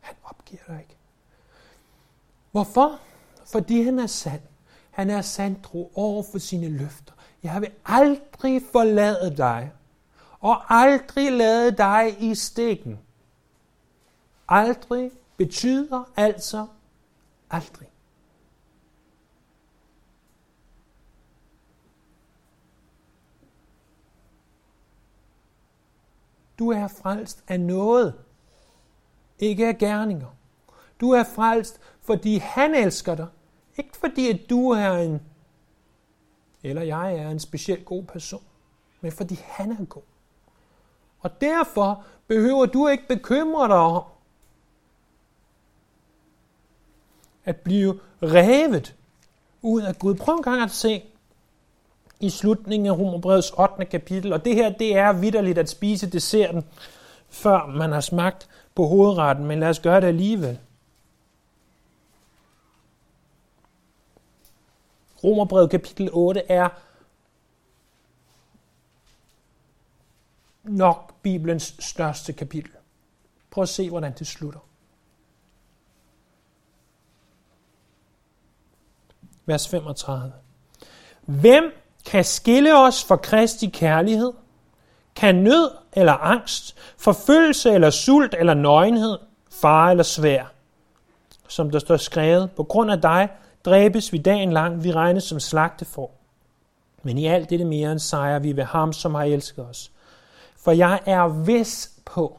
Han 0.00 0.14
opgiver 0.24 0.62
dig 0.66 0.80
ikke. 0.80 0.96
Hvorfor? 2.50 3.00
Fordi 3.46 3.82
han 3.82 3.98
er 3.98 4.06
sand. 4.06 4.42
Han 4.90 5.10
er 5.10 5.22
sandro 5.22 5.92
over 5.94 6.22
for 6.30 6.38
sine 6.38 6.68
løfter. 6.68 7.12
Jeg 7.42 7.60
vil 7.60 7.70
aldrig 7.84 8.62
forlade 8.72 9.36
dig, 9.36 9.72
og 10.40 10.74
aldrig 10.74 11.32
lade 11.32 11.76
dig 11.76 12.22
i 12.22 12.34
stikken. 12.34 12.98
Aldrig 14.48 15.10
betyder 15.36 16.04
altså 16.16 16.66
aldrig. 17.50 17.89
Du 26.60 26.70
er 26.70 26.88
frelst 26.88 27.44
af 27.48 27.60
noget, 27.60 28.14
ikke 29.38 29.68
af 29.68 29.78
gerninger. 29.78 30.36
Du 31.00 31.10
er 31.10 31.24
frelst, 31.24 31.80
fordi 32.00 32.36
han 32.36 32.74
elsker 32.74 33.14
dig. 33.14 33.26
Ikke 33.76 33.96
fordi, 33.96 34.28
at 34.28 34.40
du 34.50 34.70
er 34.70 34.92
en, 34.92 35.22
eller 36.62 36.82
jeg 36.82 37.16
er 37.16 37.30
en 37.30 37.38
specielt 37.38 37.84
god 37.84 38.04
person, 38.04 38.42
men 39.00 39.12
fordi 39.12 39.40
han 39.44 39.72
er 39.72 39.84
god. 39.84 40.02
Og 41.20 41.40
derfor 41.40 42.04
behøver 42.26 42.66
du 42.66 42.88
ikke 42.88 43.08
bekymre 43.08 43.68
dig 43.68 43.76
om 43.76 44.02
at 47.44 47.56
blive 47.56 48.00
revet 48.22 48.96
ud 49.62 49.82
af 49.82 49.98
Gud. 49.98 50.14
Prøv 50.14 50.34
en 50.34 50.42
gang 50.42 50.62
at 50.62 50.70
se 50.70 51.04
i 52.20 52.30
slutningen 52.30 52.86
af 52.86 52.98
Romerbrevets 52.98 53.50
8. 53.50 53.84
kapitel, 53.84 54.32
og 54.32 54.44
det 54.44 54.54
her, 54.54 54.72
det 54.72 54.96
er 54.96 55.12
vidderligt 55.12 55.58
at 55.58 55.70
spise 55.70 56.10
desserten, 56.10 56.64
før 57.28 57.66
man 57.66 57.92
har 57.92 58.00
smagt 58.00 58.48
på 58.74 58.86
hovedretten, 58.86 59.46
men 59.46 59.60
lad 59.60 59.68
os 59.68 59.80
gøre 59.80 60.00
det 60.00 60.06
alligevel. 60.06 60.58
Romerbrevet 65.24 65.70
kapitel 65.70 66.10
8 66.12 66.42
er 66.48 66.68
nok 70.62 71.14
Bibelens 71.22 71.74
største 71.78 72.32
kapitel. 72.32 72.72
Prøv 73.50 73.62
at 73.62 73.68
se, 73.68 73.90
hvordan 73.90 74.12
det 74.18 74.26
slutter. 74.26 74.60
Vers 79.46 79.68
35. 79.68 80.32
Hvem 81.22 81.72
kan 82.06 82.24
skille 82.24 82.78
os 82.78 83.04
fra 83.04 83.16
Kristi 83.16 83.66
kærlighed? 83.66 84.32
Kan 85.16 85.34
nød 85.34 85.70
eller 85.92 86.12
angst, 86.12 86.76
forfølgelse 86.98 87.70
eller 87.72 87.90
sult 87.90 88.34
eller 88.38 88.54
nøgenhed, 88.54 89.18
fare 89.50 89.90
eller 89.90 90.04
svær? 90.04 90.44
Som 91.48 91.70
der 91.70 91.78
står 91.78 91.96
skrevet, 91.96 92.50
på 92.50 92.62
grund 92.62 92.90
af 92.90 93.00
dig 93.00 93.28
dræbes 93.64 94.12
vi 94.12 94.18
dagen 94.18 94.52
lang, 94.52 94.84
vi 94.84 94.92
regnes 94.92 95.24
som 95.24 95.40
for. 95.84 96.10
Men 97.02 97.18
i 97.18 97.26
alt 97.26 97.50
dette 97.50 97.64
mere 97.64 97.92
end 97.92 98.00
sejrer 98.00 98.38
vi 98.38 98.56
ved 98.56 98.64
ham, 98.64 98.92
som 98.92 99.14
har 99.14 99.24
elsket 99.24 99.66
os. 99.66 99.90
For 100.56 100.72
jeg 100.72 101.00
er 101.06 101.28
vis 101.28 101.90
på, 102.04 102.38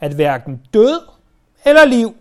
at 0.00 0.12
hverken 0.12 0.62
død 0.74 1.00
eller 1.64 1.84
liv, 1.84 2.16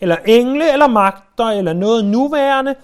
eller 0.00 0.16
engle 0.16 0.72
eller 0.72 0.86
magter, 0.86 1.44
eller 1.44 1.72
noget 1.72 2.04
nuværende, 2.04 2.74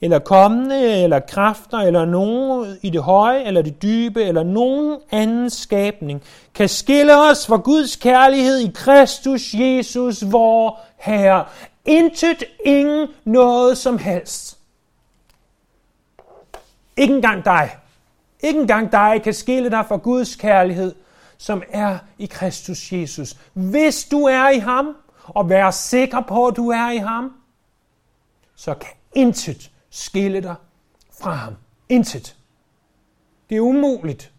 eller 0.00 0.18
kommende, 0.18 1.02
eller 1.02 1.20
kræfter, 1.20 1.78
eller 1.78 2.04
nogen 2.04 2.76
i 2.82 2.90
det 2.90 3.02
høje, 3.02 3.44
eller 3.44 3.62
det 3.62 3.82
dybe, 3.82 4.24
eller 4.24 4.42
nogen 4.42 4.98
anden 5.10 5.50
skabning, 5.50 6.22
kan 6.54 6.68
skille 6.68 7.30
os 7.30 7.46
fra 7.46 7.56
Guds 7.56 7.96
kærlighed 7.96 8.58
i 8.58 8.70
Kristus 8.74 9.54
Jesus, 9.54 10.32
vor 10.32 10.80
Herre. 10.96 11.44
Intet, 11.84 12.44
ingen, 12.64 13.08
noget 13.24 13.78
som 13.78 13.98
helst. 13.98 14.58
Ikke 16.96 17.14
engang 17.14 17.44
dig. 17.44 17.76
Ikke 18.40 18.60
engang 18.60 18.92
dig 18.92 19.20
kan 19.24 19.34
skille 19.34 19.70
dig 19.70 19.84
fra 19.88 19.96
Guds 19.96 20.36
kærlighed, 20.36 20.94
som 21.38 21.62
er 21.70 21.98
i 22.18 22.26
Kristus 22.26 22.92
Jesus. 22.92 23.36
Hvis 23.52 24.04
du 24.04 24.24
er 24.24 24.48
i 24.48 24.58
ham, 24.58 24.96
og 25.24 25.48
vær 25.48 25.70
sikker 25.70 26.20
på, 26.20 26.46
at 26.46 26.56
du 26.56 26.68
er 26.68 26.90
i 26.90 26.96
ham, 26.96 27.32
så 28.56 28.74
kan 28.74 28.90
intet 29.14 29.70
skille 29.94 30.42
dig 30.42 30.54
fra 31.20 31.32
ham. 31.32 31.56
Intet. 31.88 32.36
Det 33.48 33.56
er 33.56 33.60
umuligt. 33.60 34.32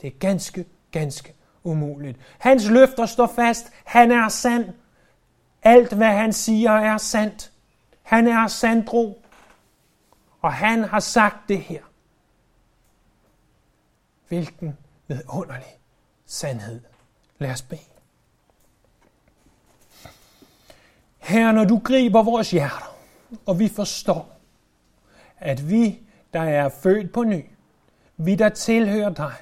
Det 0.00 0.06
er 0.06 0.18
ganske, 0.18 0.64
ganske 0.90 1.34
umuligt. 1.62 2.18
Hans 2.38 2.68
løfter 2.68 3.06
står 3.06 3.26
fast. 3.26 3.66
Han 3.84 4.10
er 4.10 4.28
sand. 4.28 4.74
Alt, 5.62 5.92
hvad 5.92 6.12
han 6.12 6.32
siger, 6.32 6.70
er 6.70 6.98
sandt. 6.98 7.52
Han 8.02 8.28
er 8.28 8.46
sandro. 8.46 9.22
Og 10.40 10.52
han 10.52 10.84
har 10.84 11.00
sagt 11.00 11.48
det 11.48 11.60
her. 11.60 11.82
Hvilken 14.28 14.78
vidunderlig 15.06 15.78
sandhed. 16.26 16.80
Lad 17.38 17.50
os 17.50 17.62
bede. 17.62 17.80
Her, 21.18 21.52
når 21.52 21.64
du 21.64 21.78
griber 21.78 22.22
vores 22.22 22.50
hjerter, 22.50 22.83
og 23.46 23.58
vi 23.58 23.68
forstår, 23.68 24.36
at 25.38 25.70
vi, 25.70 26.00
der 26.32 26.42
er 26.42 26.68
født 26.68 27.12
på 27.12 27.22
ny, 27.24 27.44
vi, 28.16 28.34
der 28.34 28.48
tilhører 28.48 29.10
dig, 29.10 29.34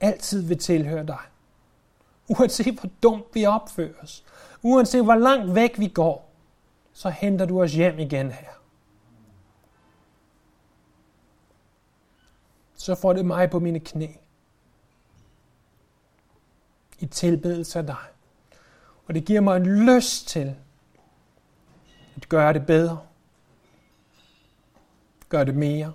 altid 0.00 0.42
vil 0.42 0.58
tilhøre 0.58 1.06
dig. 1.06 1.20
Uanset 2.28 2.74
hvor 2.74 2.90
dumt 3.02 3.26
vi 3.34 3.46
opfører 3.46 4.02
os, 4.02 4.24
uanset 4.62 5.04
hvor 5.04 5.14
langt 5.14 5.54
væk 5.54 5.78
vi 5.78 5.88
går, 5.88 6.32
så 6.92 7.10
henter 7.10 7.46
du 7.46 7.62
os 7.62 7.72
hjem 7.72 7.98
igen 7.98 8.30
her. 8.30 8.48
Så 12.74 12.94
får 12.94 13.12
det 13.12 13.26
mig 13.26 13.50
på 13.50 13.58
mine 13.58 13.80
knæ. 13.80 14.06
I 16.98 17.06
tilbedelse 17.06 17.78
af 17.78 17.86
dig. 17.86 18.04
Og 19.06 19.14
det 19.14 19.24
giver 19.24 19.40
mig 19.40 19.56
en 19.56 19.66
lyst 19.66 20.28
til 20.28 20.56
at 22.16 22.28
gøre 22.28 22.52
det 22.52 22.66
bedre. 22.66 23.00
Gør 25.28 25.44
det 25.44 25.56
mere. 25.56 25.92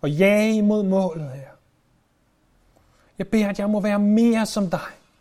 Og 0.00 0.10
jage 0.10 0.54
imod 0.54 0.82
målet 0.82 1.30
her. 1.30 1.48
Jeg 3.18 3.28
beder, 3.28 3.48
at 3.48 3.58
jeg 3.58 3.70
må 3.70 3.80
være 3.80 3.98
mere 3.98 4.46
som 4.46 4.70
dig, 4.70 4.80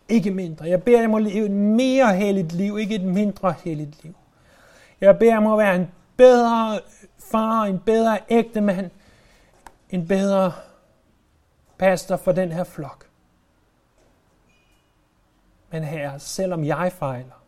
ikke 0.09 0.31
mindre. 0.31 0.65
Jeg 0.65 0.83
beder, 0.83 0.97
at 0.97 1.01
jeg 1.01 1.09
må 1.09 1.17
leve 1.17 1.45
et 1.45 1.51
mere 1.51 2.15
helligt 2.15 2.51
liv, 2.51 2.77
ikke 2.77 2.95
et 2.95 3.03
mindre 3.03 3.55
helligt 3.63 4.03
liv. 4.03 4.15
Jeg 5.01 5.19
beder, 5.19 5.31
at 5.31 5.35
jeg 5.35 5.43
må 5.43 5.57
være 5.57 5.75
en 5.75 5.91
bedre 6.17 6.79
far, 7.31 7.63
en 7.63 7.79
bedre 7.79 8.19
ægte 8.29 8.61
mand, 8.61 8.91
en 9.89 10.07
bedre 10.07 10.53
pastor 11.77 12.17
for 12.17 12.31
den 12.31 12.51
her 12.51 12.63
flok. 12.63 13.06
Men 15.69 15.83
her, 15.83 16.17
selvom 16.17 16.63
jeg 16.63 16.91
fejler, 16.93 17.43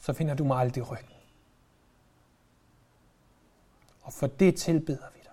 så 0.00 0.12
finder 0.12 0.34
du 0.34 0.44
mig 0.44 0.58
aldrig 0.58 0.90
ryggen. 0.90 1.14
Og 4.02 4.12
for 4.12 4.26
det 4.26 4.56
tilbeder 4.56 5.10
vi 5.14 5.20
dig. 5.22 5.32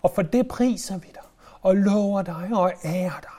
Og 0.00 0.10
for 0.10 0.22
det 0.22 0.48
priser 0.48 0.98
vi 0.98 1.08
dig, 1.14 1.22
og 1.60 1.76
lover 1.76 2.22
dig 2.22 2.50
og 2.52 2.72
ærer 2.84 3.20
dig. 3.20 3.30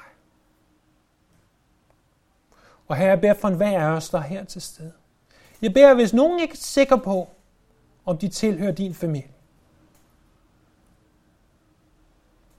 Og 2.88 2.96
her 2.96 3.08
jeg 3.08 3.22
beder 3.22 3.34
for 3.34 3.48
enhver 3.48 3.82
af 3.82 3.96
os, 3.96 4.10
der 4.10 4.18
er 4.18 4.22
her 4.22 4.44
til 4.44 4.62
stede. 4.62 4.94
Jeg 5.62 5.74
beder, 5.74 5.94
hvis 5.94 6.14
nogen 6.14 6.40
ikke 6.40 6.52
er 6.52 6.58
sikker 6.58 6.96
på, 6.96 7.30
om 8.06 8.18
de 8.18 8.28
tilhører 8.28 8.72
din 8.72 8.94
familie, 8.94 9.34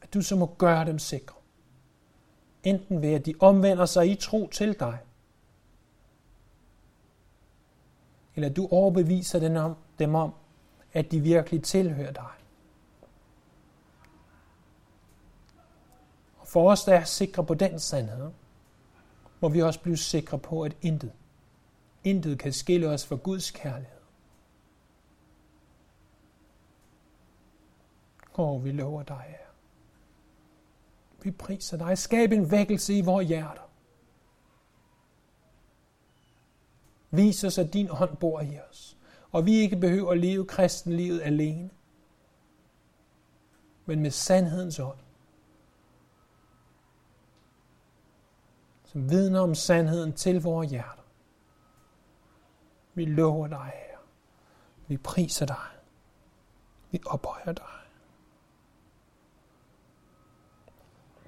at 0.02 0.14
du 0.14 0.22
så 0.22 0.36
må 0.36 0.54
gøre 0.58 0.84
dem 0.84 0.98
sikre. 0.98 1.41
Enten 2.64 3.02
ved, 3.02 3.14
at 3.14 3.26
de 3.26 3.34
omvender 3.40 3.86
sig 3.86 4.10
i 4.10 4.14
tro 4.14 4.48
til 4.48 4.80
dig, 4.80 4.98
eller 8.34 8.48
du 8.48 8.68
overbeviser 8.70 9.38
dem 9.38 9.56
om, 9.56 9.76
dem 9.98 10.14
om, 10.14 10.34
at 10.92 11.10
de 11.10 11.20
virkelig 11.20 11.62
tilhører 11.62 12.12
dig. 12.12 12.30
Og 16.38 16.48
for 16.48 16.70
os, 16.70 16.84
der 16.84 16.94
er 16.94 17.04
sikre 17.04 17.44
på 17.44 17.54
den 17.54 17.80
sandhed, 17.80 18.30
må 19.40 19.48
vi 19.48 19.62
også 19.62 19.80
blive 19.80 19.96
sikre 19.96 20.38
på, 20.38 20.62
at 20.62 20.76
intet, 20.82 21.12
intet 22.04 22.38
kan 22.38 22.52
skille 22.52 22.88
os 22.88 23.06
fra 23.06 23.16
Guds 23.16 23.50
kærlighed. 23.50 24.00
Og 28.32 28.64
vi 28.64 28.72
lover 28.72 29.02
dig, 29.02 29.41
vi 31.22 31.30
priser 31.30 31.76
dig. 31.76 31.98
Skab 31.98 32.32
en 32.32 32.50
vækkelse 32.50 32.94
i 32.94 33.00
vores 33.00 33.28
hjerter. 33.28 33.62
Vis 37.10 37.44
os, 37.44 37.58
at 37.58 37.72
din 37.72 37.88
hånd 37.88 38.16
bor 38.16 38.40
i 38.40 38.58
os. 38.70 38.98
og 39.30 39.46
vi 39.46 39.54
ikke 39.54 39.76
behøver 39.76 40.12
at 40.12 40.18
leve 40.18 40.46
kristenlivet 40.46 41.22
alene, 41.22 41.70
men 43.86 44.00
med 44.00 44.10
sandhedens 44.10 44.78
ånd. 44.78 44.98
Som 48.84 49.10
vidner 49.10 49.40
om 49.40 49.54
sandheden 49.54 50.12
til 50.12 50.42
vores 50.42 50.70
hjerter. 50.70 51.02
Vi 52.94 53.04
lover 53.04 53.46
dig, 53.46 53.72
Herre. 53.74 54.02
Vi 54.86 54.96
priser 54.96 55.46
dig. 55.46 55.66
Vi 56.90 57.00
ophøjer 57.06 57.52
dig. 57.52 57.81